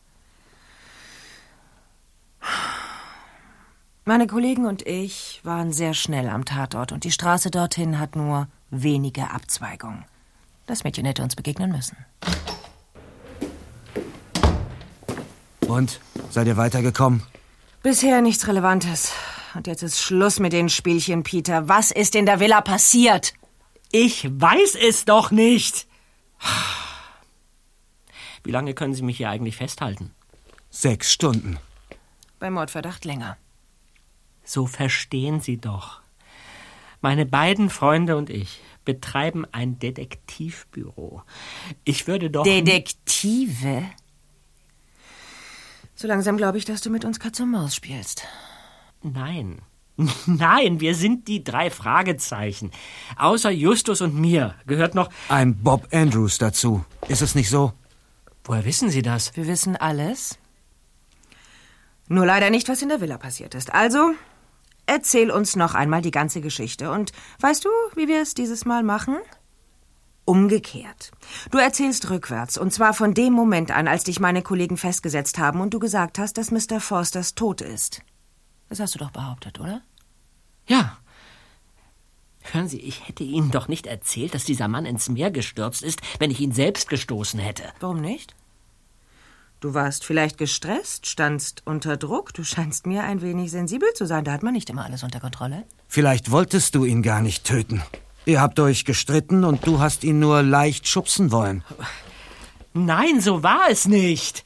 Meine 4.06 4.27
Kollegen 4.27 4.65
und 4.65 4.86
ich 4.86 5.39
waren 5.43 5.71
sehr 5.71 5.93
schnell 5.93 6.27
am 6.27 6.43
Tatort 6.43 6.91
und 6.91 7.06
die 7.06 7.12
Straße 7.12 7.51
dorthin 7.51 7.99
hat 7.99 8.15
nur 8.15 8.47
wenige 8.69 9.32
Abzweigungen. 9.32 10.03
Das 10.65 10.84
Mädchen 10.84 11.06
hätte 11.06 11.23
uns 11.23 11.36
begegnen 11.36 11.71
müssen. 11.71 11.97
Und? 15.67 15.99
Seid 16.29 16.47
ihr 16.47 16.58
weitergekommen? 16.58 17.23
Bisher 17.82 18.21
nichts 18.21 18.47
Relevantes. 18.47 19.13
Und 19.56 19.67
jetzt 19.67 19.84
ist 19.84 20.01
Schluss 20.01 20.39
mit 20.39 20.51
den 20.51 20.69
Spielchen, 20.69 21.23
Peter. 21.23 21.67
Was 21.67 21.91
ist 21.91 22.15
in 22.15 22.25
der 22.25 22.39
Villa 22.39 22.62
passiert? 22.62 23.34
Ich 23.91 24.27
weiß 24.29 24.75
es 24.75 25.06
doch 25.06 25.32
nicht. 25.32 25.88
Wie 28.43 28.51
lange 28.51 28.73
können 28.73 28.93
Sie 28.93 29.03
mich 29.03 29.17
hier 29.17 29.29
eigentlich 29.29 29.56
festhalten? 29.56 30.12
Sechs 30.69 31.12
Stunden. 31.12 31.58
Bei 32.43 32.51
Mordverdacht 32.51 33.06
länger. 33.06 33.38
So 34.43 34.67
verstehen 34.67 35.39
Sie 35.39 35.62
doch. 35.62 36.01
Meine 36.99 37.25
beiden 37.25 37.69
Freunde 37.69 38.17
und 38.17 38.29
ich 38.29 38.60
betreiben 38.84 39.45
ein 39.53 39.79
Detektivbüro. 39.79 41.23
Ich 41.86 42.06
würde 42.06 42.29
doch. 42.29 42.43
Detektive? 42.43 43.86
So 45.95 46.06
langsam 46.06 46.36
glaube 46.36 46.58
ich, 46.58 46.65
dass 46.65 46.82
du 46.82 46.89
mit 46.89 47.06
uns 47.06 47.17
Katz 47.21 47.39
und 47.39 47.49
Maus 47.49 47.75
spielst. 47.75 48.27
Nein. 49.01 49.62
Nein, 50.25 50.82
wir 50.82 50.95
sind 50.95 51.29
die 51.29 51.45
drei 51.45 51.69
Fragezeichen. 51.69 52.71
Außer 53.15 53.51
Justus 53.51 54.01
und 54.01 54.15
mir 54.15 54.56
gehört 54.67 54.95
noch. 54.95 55.10
Ein 55.29 55.56
Bob 55.56 55.88
Andrews 55.93 56.39
dazu. 56.39 56.84
Ist 57.08 57.21
es 57.21 57.36
nicht 57.36 57.49
so? 57.49 57.71
Woher 58.43 58.65
wissen 58.65 58.89
Sie 58.89 59.01
das? 59.01 59.34
Wir 59.38 59.47
wissen 59.47 59.77
alles. 59.77 60.38
Nur 62.07 62.25
leider 62.25 62.49
nicht, 62.49 62.69
was 62.69 62.81
in 62.81 62.89
der 62.89 63.01
Villa 63.01 63.17
passiert 63.17 63.55
ist. 63.55 63.73
Also, 63.73 64.11
erzähl 64.85 65.31
uns 65.31 65.55
noch 65.55 65.73
einmal 65.73 66.01
die 66.01 66.11
ganze 66.11 66.41
Geschichte. 66.41 66.91
Und 66.91 67.11
weißt 67.39 67.63
du, 67.65 67.69
wie 67.95 68.07
wir 68.07 68.21
es 68.21 68.33
dieses 68.33 68.65
Mal 68.65 68.83
machen? 68.83 69.17
Umgekehrt. 70.25 71.11
Du 71.51 71.57
erzählst 71.57 72.09
rückwärts, 72.09 72.57
und 72.57 72.71
zwar 72.71 72.93
von 72.93 73.13
dem 73.13 73.33
Moment 73.33 73.71
an, 73.71 73.89
als 73.89 74.05
dich 74.05 74.19
meine 74.21 74.41
Kollegen 74.41 74.77
festgesetzt 74.77 75.37
haben 75.37 75.59
und 75.59 75.73
du 75.73 75.79
gesagt 75.79 76.17
hast, 76.17 76.37
dass 76.37 76.51
Mr. 76.51 76.79
Forsters 76.79 77.35
tot 77.35 77.61
ist. 77.61 78.01
Das 78.69 78.79
hast 78.79 78.95
du 78.95 78.99
doch 78.99 79.11
behauptet, 79.11 79.59
oder? 79.59 79.81
Ja. 80.67 80.97
Hören 82.51 82.67
Sie, 82.67 82.79
ich 82.79 83.07
hätte 83.07 83.23
Ihnen 83.23 83.51
doch 83.51 83.67
nicht 83.67 83.85
erzählt, 83.85 84.33
dass 84.33 84.45
dieser 84.45 84.67
Mann 84.67 84.85
ins 84.85 85.09
Meer 85.09 85.31
gestürzt 85.31 85.83
ist, 85.83 86.01
wenn 86.19 86.31
ich 86.31 86.39
ihn 86.39 86.51
selbst 86.51 86.89
gestoßen 86.89 87.39
hätte. 87.39 87.63
Warum 87.79 88.01
nicht? 88.01 88.35
Du 89.63 89.73
warst 89.73 90.04
vielleicht 90.04 90.38
gestresst, 90.38 91.08
standst 91.08 91.62
unter 91.63 91.95
Druck. 91.95 92.34
Du 92.34 92.43
scheinst 92.43 92.86
mir 92.86 93.06
ein 93.06 93.21
wenig 93.21 93.49
sensibel 93.49 93.88
zu 93.93 94.06
sein. 94.06 94.26
Da 94.26 94.34
hat 94.34 94.43
man 94.43 94.52
nicht 94.52 94.69
immer 94.69 94.84
alles 94.84 95.04
unter 95.04 95.21
Kontrolle. 95.21 95.63
Vielleicht 95.88 96.32
wolltest 96.32 96.76
du 96.76 96.84
ihn 96.84 97.02
gar 97.02 97.21
nicht 97.21 97.45
töten. 97.45 97.82
Ihr 98.26 98.41
habt 98.41 98.60
euch 98.60 98.84
gestritten 98.84 99.45
und 99.45 99.65
du 99.65 99.80
hast 99.80 100.04
ihn 100.04 100.19
nur 100.19 100.43
leicht 100.43 100.89
schubsen 100.89 101.32
wollen. 101.32 101.63
Nein, 102.73 103.21
so 103.21 103.41
war 103.41 103.69
es 103.69 103.88
nicht. 103.88 104.43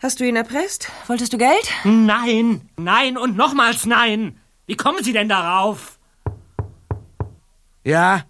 Hast 0.00 0.20
du 0.20 0.24
ihn 0.24 0.36
erpresst? 0.36 0.88
Wolltest 1.08 1.32
du 1.32 1.38
Geld? 1.38 1.72
Nein, 1.82 2.70
nein 2.76 3.18
und 3.18 3.36
nochmals 3.36 3.84
nein. 3.84 4.38
Wie 4.66 4.76
kommen 4.76 5.02
Sie 5.02 5.12
denn 5.12 5.28
darauf? 5.28 5.98
Ja? 7.82 8.22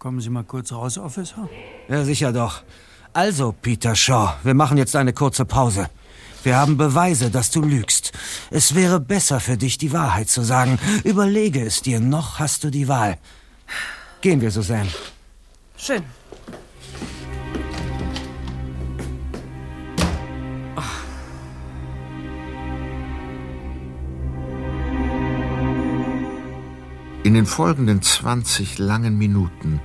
Kommen 0.00 0.20
Sie 0.20 0.28
mal 0.28 0.42
kurz 0.42 0.72
raus, 0.72 0.98
Officer. 0.98 1.48
Ja, 1.86 2.02
sicher 2.02 2.32
doch. 2.32 2.64
Also, 3.12 3.52
Peter 3.60 3.96
Shaw, 3.96 4.36
wir 4.44 4.54
machen 4.54 4.78
jetzt 4.78 4.94
eine 4.94 5.12
kurze 5.12 5.44
Pause. 5.44 5.90
Wir 6.44 6.56
haben 6.56 6.76
Beweise, 6.76 7.30
dass 7.30 7.50
du 7.50 7.60
lügst. 7.60 8.12
Es 8.50 8.74
wäre 8.76 9.00
besser 9.00 9.40
für 9.40 9.56
dich, 9.56 9.78
die 9.78 9.92
Wahrheit 9.92 10.28
zu 10.28 10.42
sagen. 10.42 10.78
Überlege 11.02 11.60
es 11.60 11.82
dir, 11.82 11.98
noch 11.98 12.38
hast 12.38 12.62
du 12.62 12.70
die 12.70 12.86
Wahl. 12.86 13.18
Gehen 14.20 14.40
wir, 14.40 14.50
Susanne. 14.50 14.90
Schön. 15.76 16.02
In 27.24 27.34
den 27.34 27.46
folgenden 27.46 28.02
20 28.02 28.78
langen 28.78 29.18
Minuten 29.18 29.80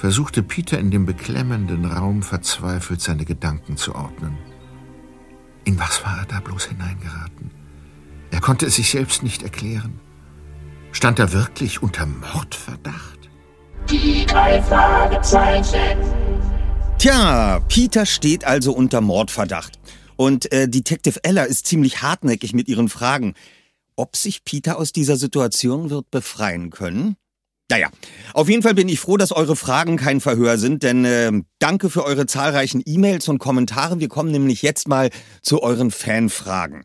versuchte 0.00 0.42
Peter 0.42 0.78
in 0.78 0.90
dem 0.90 1.04
beklemmenden 1.04 1.84
Raum 1.84 2.22
verzweifelt 2.22 3.02
seine 3.02 3.26
Gedanken 3.26 3.76
zu 3.76 3.94
ordnen. 3.94 4.38
In 5.64 5.78
was 5.78 6.02
war 6.02 6.20
er 6.20 6.24
da 6.24 6.40
bloß 6.40 6.68
hineingeraten? 6.68 7.50
Er 8.30 8.40
konnte 8.40 8.64
es 8.64 8.76
sich 8.76 8.90
selbst 8.90 9.22
nicht 9.22 9.42
erklären. 9.42 10.00
Stand 10.92 11.18
er 11.18 11.34
wirklich 11.34 11.82
unter 11.82 12.06
Mordverdacht? 12.06 13.28
Die 13.90 14.24
drei 14.24 14.62
Fragezeichen. 14.62 15.98
Tja, 16.96 17.60
Peter 17.68 18.06
steht 18.06 18.44
also 18.46 18.72
unter 18.72 19.02
Mordverdacht. 19.02 19.78
Und 20.16 20.50
äh, 20.50 20.66
Detective 20.66 21.20
Ella 21.24 21.42
ist 21.42 21.66
ziemlich 21.66 22.00
hartnäckig 22.00 22.54
mit 22.54 22.68
ihren 22.68 22.88
Fragen. 22.88 23.34
Ob 23.96 24.16
sich 24.16 24.44
Peter 24.44 24.78
aus 24.78 24.92
dieser 24.92 25.16
Situation 25.16 25.90
wird 25.90 26.10
befreien 26.10 26.70
können? 26.70 27.16
Naja, 27.70 27.88
auf 28.34 28.48
jeden 28.48 28.62
Fall 28.62 28.74
bin 28.74 28.88
ich 28.88 28.98
froh, 28.98 29.16
dass 29.16 29.30
eure 29.30 29.54
Fragen 29.54 29.96
kein 29.96 30.20
Verhör 30.20 30.58
sind, 30.58 30.82
denn 30.82 31.04
äh, 31.04 31.30
danke 31.60 31.88
für 31.88 32.04
eure 32.04 32.26
zahlreichen 32.26 32.82
E-Mails 32.84 33.28
und 33.28 33.38
Kommentare. 33.38 34.00
Wir 34.00 34.08
kommen 34.08 34.32
nämlich 34.32 34.62
jetzt 34.62 34.88
mal 34.88 35.10
zu 35.40 35.62
euren 35.62 35.92
Fanfragen. 35.92 36.82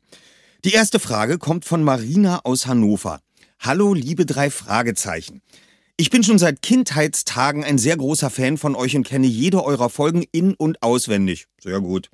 Die 0.63 0.73
erste 0.73 0.99
Frage 0.99 1.39
kommt 1.39 1.65
von 1.65 1.83
Marina 1.83 2.41
aus 2.43 2.67
Hannover. 2.67 3.19
Hallo, 3.59 3.95
liebe 3.95 4.27
drei 4.27 4.51
Fragezeichen. 4.51 5.41
Ich 5.97 6.11
bin 6.11 6.23
schon 6.23 6.37
seit 6.37 6.61
Kindheitstagen 6.61 7.63
ein 7.63 7.77
sehr 7.79 7.97
großer 7.97 8.29
Fan 8.29 8.57
von 8.59 8.75
euch 8.75 8.95
und 8.95 9.07
kenne 9.07 9.27
jede 9.27 9.63
eurer 9.63 9.89
Folgen 9.89 10.23
in- 10.31 10.53
und 10.53 10.83
auswendig. 10.83 11.47
Sehr 11.63 11.79
gut. 11.79 12.11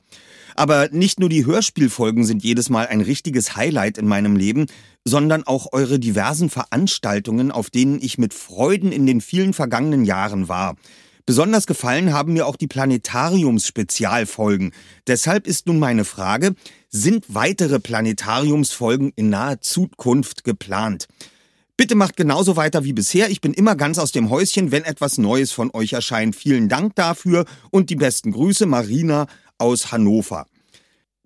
Aber 0.56 0.88
nicht 0.92 1.20
nur 1.20 1.30
die 1.30 1.46
Hörspielfolgen 1.46 2.24
sind 2.24 2.44
jedes 2.44 2.70
Mal 2.70 2.88
ein 2.88 3.02
richtiges 3.02 3.56
Highlight 3.56 3.98
in 3.98 4.08
meinem 4.08 4.36
Leben, 4.36 4.68
sondern 5.06 5.44
auch 5.44 5.68
eure 5.72 6.00
diversen 6.00 6.50
Veranstaltungen, 6.50 7.52
auf 7.52 7.70
denen 7.70 8.02
ich 8.02 8.18
mit 8.18 8.34
Freuden 8.34 8.92
in 8.92 9.06
den 9.06 9.22
vielen 9.22 9.54
vergangenen 9.54 10.06
Jahren 10.06 10.48
war. 10.48 10.76
Besonders 11.26 11.68
gefallen 11.68 12.14
haben 12.14 12.34
mir 12.34 12.48
auch 12.48 12.56
die 12.56 12.68
Planetariums-Spezialfolgen. 12.68 14.72
Deshalb 15.08 15.48
ist 15.48 15.68
nun 15.68 15.80
meine 15.80 16.04
Frage, 16.04 16.56
sind 16.90 17.26
weitere 17.30 17.80
Planetariumsfolgen 17.80 19.14
in 19.16 19.30
naher 19.30 19.62
Zukunft 19.62 20.44
geplant? 20.44 21.08
Bitte 21.78 21.96
macht 21.96 22.18
genauso 22.18 22.58
weiter 22.58 22.84
wie 22.84 22.94
bisher. 22.94 23.30
Ich 23.30 23.42
bin 23.42 23.54
immer 23.54 23.76
ganz 23.76 23.98
aus 23.98 24.12
dem 24.12 24.30
Häuschen, 24.30 24.72
wenn 24.72 24.84
etwas 24.84 25.18
Neues 25.18 25.52
von 25.52 25.72
euch 25.74 25.94
erscheint. 25.94 26.36
Vielen 26.36 26.70
Dank 26.70 26.96
dafür 26.96 27.46
und 27.72 27.90
die 27.90 27.96
besten 27.96 28.32
Grüße, 28.32 28.66
Marina 28.66 29.28
aus 29.58 29.92
Hannover. 29.92 30.48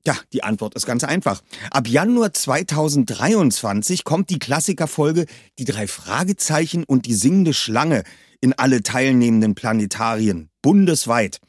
Ja, 0.06 0.15
die 0.34 0.44
Antwort 0.44 0.76
ist 0.76 0.86
ganz 0.86 1.04
einfach. 1.04 1.41
Ab 1.72 1.88
Januar 1.88 2.32
2023 2.32 4.04
kommt 4.04 4.30
die 4.30 4.38
Klassikerfolge 4.38 5.26
Die 5.58 5.65
drei 5.65 5.88
Fragezeichen 5.88 6.84
und 6.84 7.08
die 7.08 7.15
singende 7.15 7.54
Schlange 7.54 8.04
in 8.39 8.54
alle 8.54 8.84
teilnehmenden 8.84 9.56
Planetarien 9.56 10.50
bundesweit. 10.62 11.39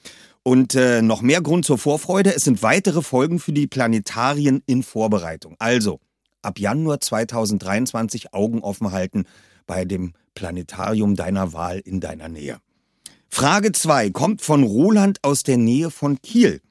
Und 0.42 0.74
äh, 0.74 1.02
noch 1.02 1.20
mehr 1.20 1.42
Grund 1.42 1.66
zur 1.66 1.76
Vorfreude, 1.76 2.34
es 2.34 2.44
sind 2.44 2.62
weitere 2.62 3.02
Folgen 3.02 3.40
für 3.40 3.52
die 3.52 3.66
Planetarien 3.66 4.62
in 4.64 4.82
Vorbereitung. 4.82 5.56
Also, 5.58 6.00
ab 6.40 6.58
Januar 6.58 7.00
2023 7.00 8.32
Augen 8.32 8.60
offen 8.60 8.92
halten 8.92 9.24
bei 9.66 9.84
dem 9.84 10.14
Planetarium 10.34 11.16
deiner 11.16 11.52
Wahl 11.52 11.80
in 11.80 12.00
deiner 12.00 12.28
Nähe. 12.28 12.58
Frage 13.28 13.72
2 13.72 14.10
kommt 14.10 14.40
von 14.40 14.62
Roland 14.62 15.18
aus 15.22 15.42
der 15.42 15.56
Nähe 15.58 15.90
von 15.90 16.22
Kiel. 16.22 16.62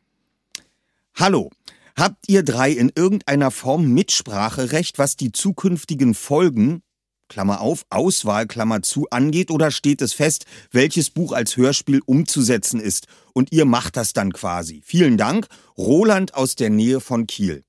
Hallo, 1.14 1.50
habt 1.96 2.28
ihr 2.28 2.44
drei 2.44 2.72
in 2.72 2.92
irgendeiner 2.94 3.52
Form 3.52 3.88
Mitspracherecht, 3.94 4.98
was 4.98 5.16
die 5.16 5.32
zukünftigen 5.32 6.14
Folgen, 6.14 6.82
Klammer 7.28 7.62
auf, 7.62 7.86
Auswahl, 7.90 8.46
Klammer 8.46 8.82
zu, 8.82 9.08
angeht, 9.10 9.50
oder 9.50 9.72
steht 9.72 10.02
es 10.02 10.14
fest, 10.14 10.46
welches 10.72 11.10
Buch 11.10 11.32
als 11.32 11.58
Hörspiel 11.58 12.02
umzusetzen 12.06 12.80
ist? 12.80 13.08
Und 13.34 13.52
ihr 13.52 13.66
macht 13.66 13.98
das 13.98 14.14
dann 14.14 14.32
quasi. 14.32 14.82
Vielen 14.86 15.18
Dank, 15.18 15.48
Roland 15.78 16.36
aus 16.36 16.56
der 16.56 16.70
Nähe 16.70 17.00
von 17.00 17.26
Kiel. 17.26 17.64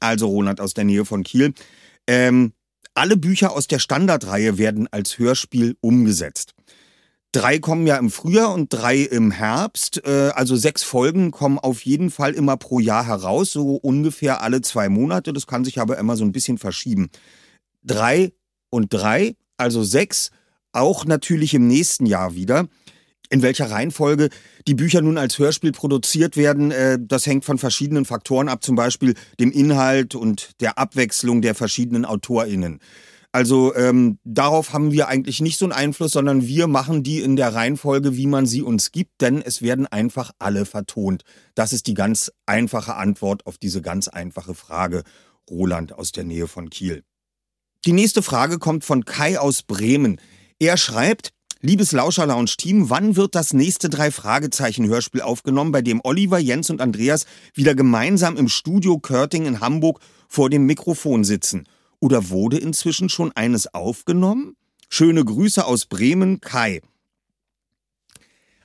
Also 0.00 0.28
Roland 0.28 0.60
aus 0.60 0.74
der 0.74 0.84
Nähe 0.84 1.04
von 1.04 1.22
Kiel. 1.22 1.52
Ähm, 2.06 2.52
alle 2.94 3.16
Bücher 3.16 3.52
aus 3.52 3.66
der 3.66 3.78
Standardreihe 3.78 4.58
werden 4.58 4.88
als 4.90 5.18
Hörspiel 5.18 5.76
umgesetzt. 5.80 6.54
Drei 7.32 7.58
kommen 7.58 7.86
ja 7.86 7.96
im 7.96 8.10
Frühjahr 8.10 8.54
und 8.54 8.72
drei 8.72 9.00
im 9.00 9.30
Herbst. 9.30 10.02
Äh, 10.06 10.30
also 10.34 10.56
sechs 10.56 10.82
Folgen 10.82 11.30
kommen 11.30 11.58
auf 11.58 11.84
jeden 11.84 12.10
Fall 12.10 12.32
immer 12.32 12.56
pro 12.56 12.80
Jahr 12.80 13.06
heraus, 13.06 13.52
so 13.52 13.76
ungefähr 13.76 14.40
alle 14.40 14.62
zwei 14.62 14.88
Monate. 14.88 15.34
Das 15.34 15.46
kann 15.46 15.64
sich 15.64 15.78
aber 15.78 15.98
immer 15.98 16.16
so 16.16 16.24
ein 16.24 16.32
bisschen 16.32 16.56
verschieben. 16.56 17.10
Drei 17.82 18.32
und 18.70 18.94
drei, 18.94 19.36
also 19.58 19.82
sechs, 19.82 20.30
auch 20.72 21.04
natürlich 21.04 21.52
im 21.52 21.66
nächsten 21.66 22.06
Jahr 22.06 22.34
wieder. 22.34 22.66
In 23.30 23.42
welcher 23.42 23.70
Reihenfolge 23.70 24.30
die 24.66 24.74
Bücher 24.74 25.02
nun 25.02 25.18
als 25.18 25.38
Hörspiel 25.38 25.72
produziert 25.72 26.38
werden, 26.38 26.70
äh, 26.70 26.98
das 26.98 27.26
hängt 27.26 27.44
von 27.44 27.58
verschiedenen 27.58 28.06
Faktoren 28.06 28.48
ab, 28.48 28.64
zum 28.64 28.74
Beispiel 28.74 29.14
dem 29.38 29.52
Inhalt 29.52 30.14
und 30.14 30.52
der 30.60 30.78
Abwechslung 30.78 31.42
der 31.42 31.54
verschiedenen 31.54 32.06
AutorInnen. 32.06 32.80
Also 33.30 33.74
ähm, 33.74 34.18
darauf 34.24 34.72
haben 34.72 34.90
wir 34.90 35.08
eigentlich 35.08 35.40
nicht 35.40 35.58
so 35.58 35.66
einen 35.66 35.72
Einfluss, 35.72 36.12
sondern 36.12 36.46
wir 36.46 36.66
machen 36.66 37.02
die 37.02 37.20
in 37.20 37.36
der 37.36 37.54
Reihenfolge, 37.54 38.16
wie 38.16 38.26
man 38.26 38.46
sie 38.46 38.62
uns 38.62 38.90
gibt, 38.90 39.20
denn 39.20 39.42
es 39.42 39.60
werden 39.60 39.86
einfach 39.86 40.32
alle 40.38 40.64
vertont. 40.64 41.24
Das 41.54 41.72
ist 41.72 41.86
die 41.86 41.94
ganz 41.94 42.32
einfache 42.46 42.96
Antwort 42.96 43.46
auf 43.46 43.58
diese 43.58 43.82
ganz 43.82 44.08
einfache 44.08 44.54
Frage, 44.54 45.02
Roland 45.50 45.92
aus 45.92 46.12
der 46.12 46.24
Nähe 46.24 46.48
von 46.48 46.70
Kiel. 46.70 47.04
Die 47.84 47.92
nächste 47.92 48.22
Frage 48.22 48.58
kommt 48.58 48.84
von 48.84 49.04
Kai 49.04 49.38
aus 49.38 49.62
Bremen. 49.62 50.20
Er 50.58 50.76
schreibt, 50.76 51.30
Liebes 51.60 51.90
Lauscher 51.90 52.24
Lounge 52.24 52.52
Team, 52.56 52.88
wann 52.88 53.16
wird 53.16 53.34
das 53.34 53.52
nächste 53.52 53.88
drei 53.88 54.12
Fragezeichen 54.12 54.86
Hörspiel 54.86 55.22
aufgenommen, 55.22 55.72
bei 55.72 55.82
dem 55.82 56.00
Oliver, 56.04 56.38
Jens 56.38 56.70
und 56.70 56.80
Andreas 56.80 57.26
wieder 57.52 57.74
gemeinsam 57.74 58.36
im 58.36 58.48
Studio 58.48 58.98
Körting 59.00 59.44
in 59.44 59.60
Hamburg 59.60 59.98
vor 60.28 60.50
dem 60.50 60.66
Mikrofon 60.66 61.24
sitzen? 61.24 61.64
Oder 62.00 62.30
wurde 62.30 62.58
inzwischen 62.58 63.08
schon 63.08 63.32
eines 63.32 63.74
aufgenommen? 63.74 64.56
Schöne 64.88 65.24
Grüße 65.24 65.64
aus 65.64 65.86
Bremen, 65.86 66.40
Kai. 66.40 66.80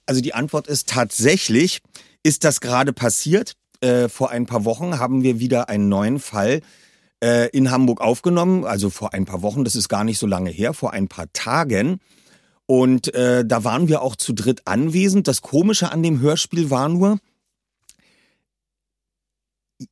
Also 0.05 0.21
die 0.21 0.33
Antwort 0.33 0.67
ist 0.67 0.89
tatsächlich, 0.89 1.81
ist 2.23 2.43
das 2.43 2.61
gerade 2.61 2.93
passiert. 2.93 3.53
Äh, 3.81 4.09
vor 4.09 4.29
ein 4.31 4.45
paar 4.45 4.65
Wochen 4.65 4.99
haben 4.99 5.23
wir 5.23 5.39
wieder 5.39 5.69
einen 5.69 5.89
neuen 5.89 6.19
Fall 6.19 6.61
äh, 7.23 7.49
in 7.49 7.71
Hamburg 7.71 8.01
aufgenommen. 8.01 8.65
Also 8.65 8.89
vor 8.89 9.13
ein 9.13 9.25
paar 9.25 9.41
Wochen, 9.41 9.63
das 9.63 9.75
ist 9.75 9.89
gar 9.89 10.03
nicht 10.03 10.19
so 10.19 10.27
lange 10.27 10.49
her, 10.49 10.73
vor 10.73 10.93
ein 10.93 11.07
paar 11.07 11.31
Tagen. 11.33 11.99
Und 12.65 13.13
äh, 13.13 13.45
da 13.45 13.63
waren 13.63 13.87
wir 13.87 14.01
auch 14.01 14.15
zu 14.15 14.33
dritt 14.33 14.61
anwesend. 14.65 15.27
Das 15.27 15.41
Komische 15.41 15.91
an 15.91 16.03
dem 16.03 16.19
Hörspiel 16.19 16.69
war 16.69 16.87
nur, 16.89 17.19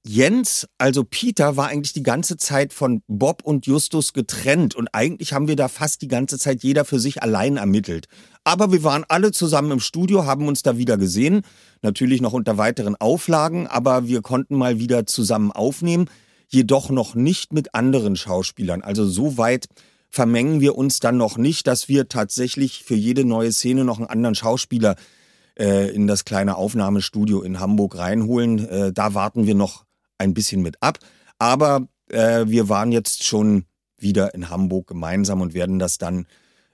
Jens, 0.06 0.68
also 0.78 1.04
Peter, 1.04 1.58
war 1.58 1.68
eigentlich 1.68 1.94
die 1.94 2.04
ganze 2.04 2.38
Zeit 2.38 2.74
von 2.74 3.02
Bob 3.08 3.42
und 3.44 3.66
Justus 3.66 4.14
getrennt 4.14 4.76
und 4.76 4.90
eigentlich 4.94 5.34
haben 5.34 5.48
wir 5.48 5.56
da 5.56 5.68
fast 5.68 6.02
die 6.02 6.08
ganze 6.08 6.38
Zeit 6.38 6.64
jeder 6.64 6.86
für 6.86 7.00
sich 7.00 7.24
allein 7.24 7.58
ermittelt. 7.58 8.08
Aber 8.44 8.72
wir 8.72 8.84
waren 8.84 9.06
alle 9.08 9.32
zusammen 9.32 9.72
im 9.72 9.80
Studio, 9.80 10.26
haben 10.26 10.48
uns 10.48 10.62
da 10.62 10.78
wieder 10.78 10.98
gesehen, 10.98 11.42
natürlich 11.82 12.22
noch 12.22 12.34
unter 12.34 12.58
weiteren 12.58 12.96
Auflagen, 12.96 13.68
aber 13.68 14.08
wir 14.08 14.22
konnten 14.22 14.56
mal 14.56 14.80
wieder 14.80 15.06
zusammen 15.06 15.52
aufnehmen, 15.52 16.10
jedoch 16.48 16.90
noch 16.90 17.16
nicht 17.16 17.54
mit 17.54 17.74
anderen 17.76 18.16
Schauspielern. 18.16 18.82
Also 18.82 19.06
so 19.06 19.38
weit 19.38 19.68
vermengen 20.10 20.62
wir 20.62 20.78
uns 20.78 21.00
dann 21.00 21.18
noch 21.18 21.38
nicht, 21.38 21.68
dass 21.68 21.88
wir 21.88 22.08
tatsächlich 22.08 22.84
für 22.84 22.96
jede 22.96 23.26
neue 23.26 23.52
Szene 23.52 23.86
noch 23.86 23.98
einen 23.98 24.08
anderen 24.08 24.36
Schauspieler 24.36 24.92
äh, 24.92 25.21
in 25.56 26.08
das 26.08 26.26
kleine 26.26 26.56
Aufnahmestudio 26.56 27.42
in 27.42 27.60
Hamburg 27.60 27.98
reinholen. 27.98 28.68
Äh, 28.68 28.94
da 28.94 29.14
warten 29.14 29.46
wir 29.46 29.56
noch 29.56 29.86
ein 30.18 30.34
bisschen 30.34 30.62
mit 30.62 30.82
ab. 30.82 31.00
Aber 31.40 31.88
äh, 32.10 32.46
wir 32.48 32.70
waren 32.70 32.92
jetzt 32.92 33.24
schon 33.24 33.66
wieder 33.98 34.34
in 34.34 34.50
Hamburg 34.50 34.88
gemeinsam 34.88 35.42
und 35.42 35.54
werden 35.54 35.80
das 35.80 35.98
dann 35.98 36.28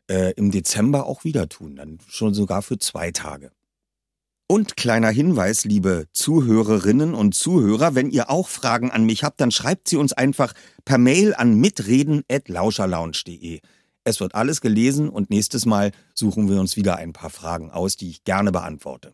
äh, 0.10 0.34
im 0.34 0.52
Dezember 0.52 1.06
auch 1.06 1.24
wieder 1.24 1.50
tun. 1.50 1.76
Dann 1.76 2.00
schon 2.08 2.34
sogar 2.34 2.62
für 2.62 2.78
zwei 2.78 3.12
Tage. 3.12 3.52
Und 4.50 4.78
kleiner 4.78 5.10
Hinweis, 5.10 5.66
liebe 5.66 6.08
Zuhörerinnen 6.14 7.14
und 7.14 7.36
Zuhörer, 7.36 7.96
wenn 7.96 8.10
ihr 8.10 8.30
auch 8.30 8.48
Fragen 8.48 8.92
an 8.92 9.04
mich 9.04 9.26
habt, 9.26 9.42
dann 9.42 9.52
schreibt 9.52 9.90
sie 9.90 9.98
uns 9.98 10.14
einfach 10.14 10.54
per 10.86 10.98
Mail 10.98 11.36
an 11.36 11.56
mitreden@lauscherlounge.de. 11.56 13.60
Es 14.08 14.20
wird 14.22 14.34
alles 14.36 14.62
gelesen 14.62 15.10
und 15.10 15.30
nächstes 15.30 15.66
Mal 15.66 15.92
suchen 16.14 16.50
wir 16.50 16.62
uns 16.62 16.78
wieder 16.78 16.96
ein 16.96 17.12
paar 17.12 17.30
Fragen 17.30 17.72
aus, 17.72 17.98
die 17.98 18.10
ich 18.10 18.24
gerne 18.24 18.54
beantworte. 18.54 19.14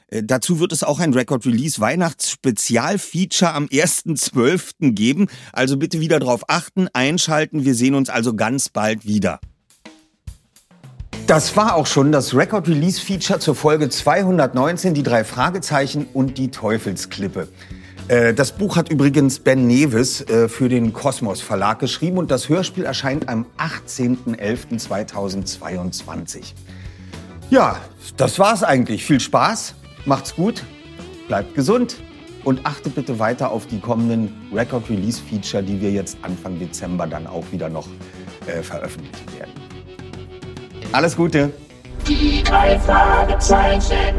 Äh, 0.08 0.24
dazu 0.24 0.60
wird 0.60 0.72
es 0.72 0.84
auch 0.84 1.00
ein 1.00 1.14
Record 1.14 1.46
Release 1.46 1.80
Weihnachts-Spezial-Feature 1.80 3.54
am 3.54 3.66
1.12. 3.66 4.94
geben. 4.94 5.28
Also 5.54 5.78
bitte 5.78 6.00
wieder 6.00 6.20
darauf 6.20 6.50
achten, 6.50 6.88
einschalten. 6.94 7.66
Wir 7.66 7.76
sehen 7.76 7.96
uns 7.96 8.10
also 8.10 8.36
ganz 8.36 8.70
bald 8.70 9.06
wieder. 9.06 9.40
Das 11.28 11.56
war 11.58 11.76
auch 11.76 11.88
schon 11.88 12.12
das 12.12 12.36
Record 12.36 12.68
Release 12.68 13.02
Feature 13.02 13.40
zur 13.40 13.56
Folge 13.56 13.90
219, 13.90 14.94
die 14.94 15.02
drei 15.02 15.24
Fragezeichen 15.24 16.06
und 16.14 16.38
die 16.38 16.52
Teufelsklippe. 16.52 17.48
Äh, 18.08 18.36
das 18.36 18.52
Buch 18.52 18.78
hat 18.78 18.90
übrigens 18.90 19.40
Ben 19.40 19.66
Nevis 19.66 20.22
äh, 20.22 20.48
für 20.48 20.70
den 20.70 20.94
Kosmos 20.94 21.42
Verlag 21.42 21.80
geschrieben 21.80 22.20
und 22.20 22.30
das 22.30 22.48
Hörspiel 22.48 22.84
erscheint 22.84 23.28
am 23.28 23.48
18.11.2022. 23.58 26.54
Ja, 27.50 27.82
das 28.18 28.38
war's 28.38 28.62
eigentlich. 28.62 29.04
Viel 29.04 29.20
Spaß, 29.20 29.74
macht's 30.06 30.36
gut, 30.36 30.64
bleibt 31.28 31.56
gesund 31.56 31.98
und 32.44 32.66
achtet 32.66 32.96
bitte 32.96 33.20
weiter 33.20 33.52
auf 33.52 33.66
die 33.68 33.80
kommenden 33.80 34.50
Record 34.54 34.90
Release 34.90 35.22
Feature, 35.22 35.64
die 35.64 35.82
wir 35.82 35.92
jetzt 35.92 36.18
Anfang 36.22 36.60
Dezember 36.60 37.08
dann 37.08 37.28
auch 37.28 37.44
wieder 37.52 37.70
noch 37.70 37.88
äh, 38.48 38.62
veröffentlichen 38.62 39.34
werden. 39.38 39.52
Alles 40.92 41.16
Gute. 41.16 41.52
Die 42.08 42.44
drei 42.44 42.80
Fragezeichen. 42.80 44.16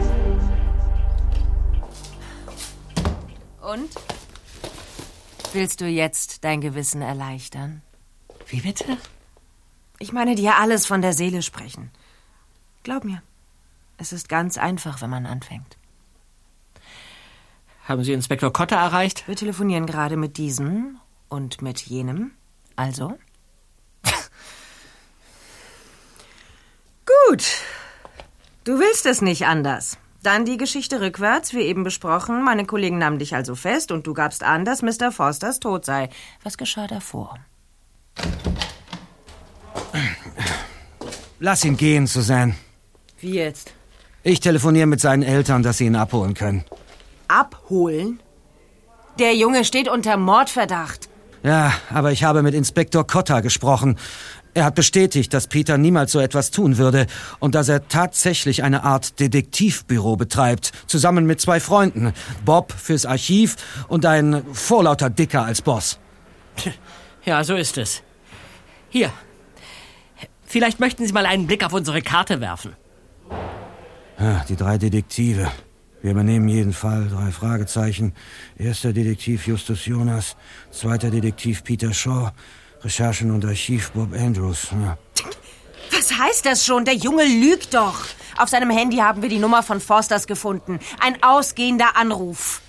Und? 3.62 3.90
Willst 5.52 5.80
du 5.80 5.86
jetzt 5.86 6.44
dein 6.44 6.60
Gewissen 6.60 7.00
erleichtern? 7.00 7.82
Wie 8.48 8.60
bitte? 8.60 8.84
Ich 9.98 10.12
meine 10.12 10.34
dir 10.34 10.56
alles 10.56 10.84
von 10.84 11.00
der 11.00 11.12
Seele 11.12 11.40
sprechen. 11.42 11.90
Glaub 12.82 13.04
mir, 13.04 13.22
es 13.98 14.12
ist 14.12 14.28
ganz 14.28 14.58
einfach, 14.58 15.00
wenn 15.02 15.10
man 15.10 15.26
anfängt. 15.26 15.76
Haben 17.84 18.04
Sie 18.04 18.12
Inspektor 18.12 18.52
Kotter 18.52 18.76
erreicht? 18.76 19.28
Wir 19.28 19.36
telefonieren 19.36 19.86
gerade 19.86 20.16
mit 20.16 20.38
diesem 20.38 20.98
und 21.28 21.62
mit 21.62 21.80
jenem. 21.82 22.32
Also? 22.74 23.16
Gut. 27.28 27.44
Du 28.64 28.80
willst 28.80 29.06
es 29.06 29.22
nicht 29.22 29.46
anders. 29.46 29.98
Dann 30.24 30.44
die 30.44 30.56
Geschichte 30.56 31.00
rückwärts, 31.00 31.54
wie 31.54 31.60
eben 31.60 31.84
besprochen. 31.84 32.42
Meine 32.42 32.66
Kollegen 32.66 32.98
nahmen 32.98 33.20
dich 33.20 33.36
also 33.36 33.54
fest 33.54 33.92
und 33.92 34.08
du 34.08 34.14
gabst 34.14 34.42
an, 34.42 34.64
dass 34.64 34.82
Mr. 34.82 35.12
Forsters 35.12 35.60
tot 35.60 35.84
sei. 35.84 36.08
Was 36.42 36.58
geschah 36.58 36.88
davor? 36.88 37.38
Lass 41.38 41.64
ihn 41.64 41.76
gehen, 41.76 42.08
Suzanne. 42.08 42.56
Wie 43.20 43.34
jetzt? 43.34 43.75
Ich 44.26 44.40
telefoniere 44.40 44.86
mit 44.86 45.00
seinen 45.00 45.22
Eltern, 45.22 45.62
dass 45.62 45.78
sie 45.78 45.86
ihn 45.86 45.94
abholen 45.94 46.34
können. 46.34 46.64
Abholen? 47.28 48.18
Der 49.20 49.36
Junge 49.36 49.64
steht 49.64 49.88
unter 49.88 50.16
Mordverdacht. 50.16 51.08
Ja, 51.44 51.72
aber 51.90 52.10
ich 52.10 52.24
habe 52.24 52.42
mit 52.42 52.52
Inspektor 52.52 53.06
Cotta 53.06 53.38
gesprochen. 53.38 53.96
Er 54.52 54.64
hat 54.64 54.74
bestätigt, 54.74 55.32
dass 55.32 55.46
Peter 55.46 55.78
niemals 55.78 56.10
so 56.10 56.18
etwas 56.18 56.50
tun 56.50 56.76
würde 56.76 57.06
und 57.38 57.54
dass 57.54 57.68
er 57.68 57.86
tatsächlich 57.86 58.64
eine 58.64 58.82
Art 58.82 59.20
Detektivbüro 59.20 60.16
betreibt, 60.16 60.72
zusammen 60.88 61.26
mit 61.26 61.40
zwei 61.40 61.60
Freunden. 61.60 62.12
Bob 62.44 62.72
fürs 62.72 63.06
Archiv 63.06 63.54
und 63.86 64.04
ein 64.06 64.42
vorlauter 64.52 65.08
Dicker 65.08 65.44
als 65.44 65.62
Boss. 65.62 66.00
Ja, 67.24 67.44
so 67.44 67.54
ist 67.54 67.78
es. 67.78 68.02
Hier. 68.88 69.12
Vielleicht 70.46 70.80
möchten 70.80 71.06
Sie 71.06 71.12
mal 71.12 71.26
einen 71.26 71.46
Blick 71.46 71.64
auf 71.64 71.72
unsere 71.72 72.02
Karte 72.02 72.40
werfen. 72.40 72.74
Ja, 74.18 74.44
die 74.48 74.56
drei 74.56 74.78
Detektive. 74.78 75.50
Wir 76.02 76.12
übernehmen 76.12 76.48
jeden 76.48 76.72
Fall. 76.72 77.08
Drei 77.08 77.30
Fragezeichen. 77.30 78.14
Erster 78.58 78.92
Detektiv 78.92 79.46
Justus 79.46 79.86
Jonas. 79.86 80.36
Zweiter 80.70 81.10
Detektiv 81.10 81.64
Peter 81.64 81.92
Shaw. 81.92 82.32
Recherchen 82.82 83.30
und 83.30 83.44
Archiv 83.44 83.90
Bob 83.92 84.12
Andrews. 84.14 84.68
Ja. 84.72 84.96
Was 85.92 86.16
heißt 86.16 86.46
das 86.46 86.64
schon? 86.64 86.84
Der 86.84 86.94
Junge 86.94 87.24
lügt 87.24 87.74
doch. 87.74 88.04
Auf 88.38 88.48
seinem 88.48 88.70
Handy 88.70 88.98
haben 88.98 89.22
wir 89.22 89.28
die 89.28 89.38
Nummer 89.38 89.62
von 89.62 89.80
Forsters 89.80 90.26
gefunden. 90.26 90.78
Ein 91.00 91.22
ausgehender 91.22 91.96
Anruf. 91.96 92.60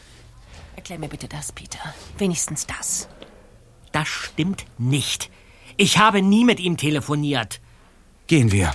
Erklär 0.76 1.00
mir 1.00 1.10
bitte 1.10 1.28
das, 1.28 1.52
Peter. 1.52 1.80
Wenigstens 2.18 2.66
das. 2.66 3.08
Das 3.92 4.08
stimmt 4.08 4.66
nicht. 4.78 5.30
Ich 5.76 5.98
habe 5.98 6.22
nie 6.22 6.46
mit 6.46 6.60
ihm 6.60 6.78
telefoniert. 6.78 7.60
Gehen 8.28 8.52
wir. 8.52 8.74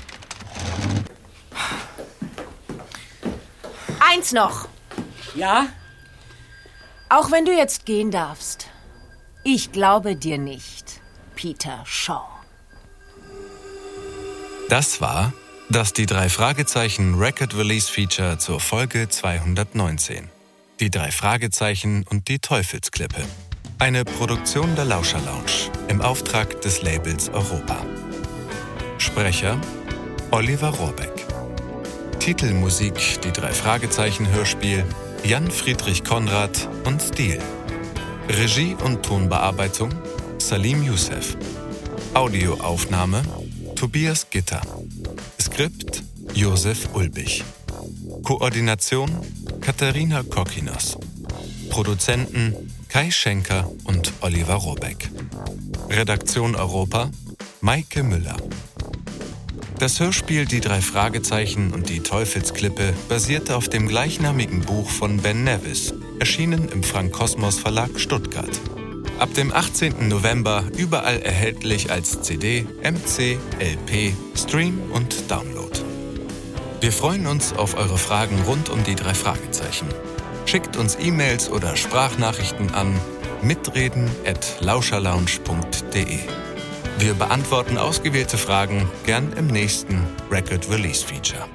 Eins 4.12 4.33
noch. 4.33 4.68
Ja? 5.35 5.68
Auch 7.09 7.31
wenn 7.31 7.44
du 7.44 7.53
jetzt 7.53 7.87
gehen 7.87 8.11
darfst. 8.11 8.66
Ich 9.44 9.72
glaube 9.72 10.16
dir 10.16 10.38
nicht, 10.38 11.01
Peter 11.35 11.83
Shaw. 11.87 12.27
Das 14.68 15.01
war 15.01 15.33
das 15.70 15.94
die 15.94 16.07
drei 16.07 16.29
Fragezeichen 16.29 17.14
Record 17.14 17.57
Release 17.57 17.90
Feature 17.90 18.37
zur 18.37 18.61
Folge 18.61 19.09
219. 19.09 20.29
Die 20.81 20.90
drei 20.90 21.11
Fragezeichen 21.11 22.05
und 22.11 22.29
die 22.29 22.38
Teufelsklippe. 22.38 23.25
Eine 23.79 24.05
Produktion 24.05 24.75
der 24.77 24.85
Lauscher 24.85 25.20
Lounge 25.20 25.70
im 25.88 26.03
Auftrag 26.03 26.61
des 26.61 26.83
Labels 26.83 27.31
Europa. 27.31 27.79
Sprecher 28.98 29.59
Oliver 30.31 30.68
Rohrbeck. 30.68 31.32
Titelmusik 32.22 33.20
Die 33.24 33.32
drei 33.32 33.52
Fragezeichen 33.52 34.28
Hörspiel 34.28 34.85
Jan 35.24 35.50
Friedrich 35.50 36.04
Konrad 36.04 36.68
und 36.85 37.02
Stil. 37.02 37.40
Regie 38.28 38.76
und 38.85 39.02
Tonbearbeitung 39.04 39.90
Salim 40.38 40.85
Youssef. 40.85 41.37
Audioaufnahme 42.14 43.24
Tobias 43.74 44.30
Gitter. 44.30 44.61
Skript 45.40 46.04
Josef 46.32 46.90
Ulbich. 46.94 47.42
Koordination 48.22 49.11
Katharina 49.61 50.22
Kokinos. 50.22 50.98
Produzenten 51.70 52.54
Kai 52.88 53.11
Schenker 53.11 53.68
und 53.82 54.12
Oliver 54.20 54.54
Robeck. 54.54 55.11
Redaktion 55.90 56.54
Europa 56.54 57.11
Maike 57.61 58.04
Müller. 58.04 58.37
Das 59.83 59.99
Hörspiel 59.99 60.45
Die 60.45 60.61
drei 60.61 60.81
Fragezeichen 60.81 61.73
und 61.75 61.88
die 61.88 62.05
Teufelsklippe 62.05 62.95
basierte 63.09 63.57
auf 63.57 63.68
dem 63.68 63.88
gleichnamigen 63.88 64.61
Buch 64.61 64.88
von 64.88 65.16
Ben 65.16 65.42
Nevis, 65.42 65.92
erschienen 66.21 66.68
im 66.68 66.85
Frank 66.85 67.11
Kosmos 67.11 67.59
Verlag 67.59 67.99
Stuttgart. 67.99 68.61
Ab 69.18 69.35
dem 69.35 69.53
18. 69.53 70.07
November 70.07 70.62
überall 70.77 71.18
erhältlich 71.23 71.90
als 71.90 72.23
CD, 72.23 72.64
MC, 72.85 73.40
LP, 73.59 74.14
Stream 74.37 74.81
und 74.92 75.29
Download. 75.29 75.77
Wir 76.81 76.92
freuen 76.92 77.27
uns 77.27 77.53
auf 77.53 77.77
eure 77.77 77.99
Fragen 77.99 78.40
rund 78.47 78.68
um 78.68 78.85
die 78.85 78.95
drei 78.95 79.14
Fragezeichen. 79.14 79.88
Schickt 80.47 80.77
uns 80.77 80.97
E-Mails 81.01 81.51
oder 81.51 81.75
Sprachnachrichten 81.75 82.73
an 82.73 83.01
mitreden 83.42 84.09
at 84.25 84.59
lauscherlounge.de. 84.61 86.21
Wir 86.98 87.14
beantworten 87.14 87.78
ausgewählte 87.78 88.38
Fragen 88.38 88.88
gern 89.05 89.33
im 89.33 89.48
nächsten 89.48 90.07
Record 90.31 90.70
Release 90.70 91.05
Feature. 91.05 91.48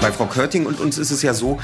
Bei 0.00 0.12
Frau 0.12 0.26
Körting 0.26 0.66
und 0.66 0.80
uns 0.80 0.98
ist 0.98 1.10
es 1.10 1.22
ja 1.22 1.32
so, 1.32 1.58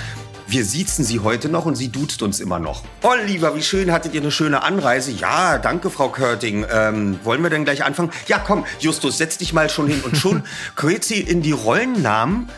wir 0.47 0.65
siezen 0.65 1.05
sie 1.05 1.21
heute 1.21 1.49
noch 1.49 1.67
und 1.67 1.77
sie 1.77 1.89
duzt 1.89 2.23
uns 2.23 2.41
immer 2.41 2.59
noch. 2.59 2.83
Oliver, 3.03 3.55
wie 3.55 3.63
schön, 3.63 3.93
hattet 3.93 4.15
ihr 4.15 4.21
eine 4.21 4.31
schöne 4.31 4.63
Anreise? 4.63 5.13
Ja, 5.13 5.59
danke, 5.59 5.91
Frau 5.91 6.09
Körting. 6.09 6.65
Ähm, 6.73 7.21
wollen 7.23 7.43
wir 7.43 7.51
denn 7.51 7.65
gleich 7.65 7.85
anfangen? 7.85 8.11
Ja, 8.27 8.39
komm, 8.39 8.65
Justus, 8.79 9.19
setz 9.19 9.39
dich 9.39 9.53
mal 9.53 9.71
schon 9.71 9.87
hin. 9.87 10.01
Und 10.03 10.17
schon 10.17 10.43
quält 10.77 11.05
sie 11.05 11.21
in 11.21 11.43
die 11.43 11.53
Rollennamen 11.53 12.49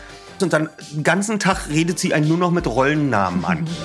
und 0.43 0.53
dann 0.53 0.69
den 0.91 1.03
ganzen 1.03 1.39
Tag 1.39 1.69
redet 1.69 1.97
sie 1.97 2.13
einen 2.13 2.27
nur 2.27 2.37
noch 2.37 2.51
mit 2.51 2.67
Rollennamen 2.67 3.43
an. 3.45 3.67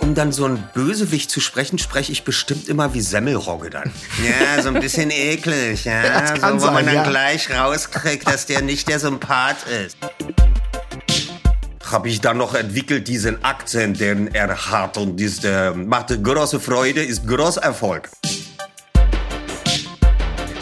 Um 0.00 0.14
dann 0.14 0.32
so 0.32 0.44
ein 0.44 0.64
Bösewicht 0.74 1.30
zu 1.30 1.40
sprechen, 1.40 1.78
spreche 1.78 2.10
ich 2.10 2.24
bestimmt 2.24 2.68
immer 2.68 2.94
wie 2.94 3.00
Semmelrogge 3.00 3.70
dann. 3.70 3.92
Ja, 4.24 4.60
so 4.60 4.70
ein 4.70 4.80
bisschen 4.80 5.10
eklig, 5.10 5.84
ja. 5.84 6.02
Das 6.02 6.30
so, 6.40 6.66
wo 6.68 6.72
man 6.72 6.84
sein, 6.84 6.86
dann 6.86 6.94
ja. 6.94 7.08
gleich 7.08 7.50
rauskriegt, 7.50 8.26
dass 8.26 8.46
der 8.46 8.62
nicht 8.62 8.88
der 8.88 8.98
Sympath 8.98 9.58
ist. 9.86 9.96
Habe 11.84 12.08
ich 12.08 12.20
dann 12.20 12.38
noch 12.38 12.54
entwickelt 12.54 13.06
diesen 13.06 13.44
Akzent, 13.44 14.00
den 14.00 14.34
er 14.34 14.70
hat 14.70 14.96
und 14.96 15.20
das 15.20 15.44
äh, 15.44 15.70
macht 15.72 16.08
große 16.24 16.58
Freude, 16.58 17.04
ist 17.04 17.28
großer 17.28 17.62
Erfolg. 17.62 18.08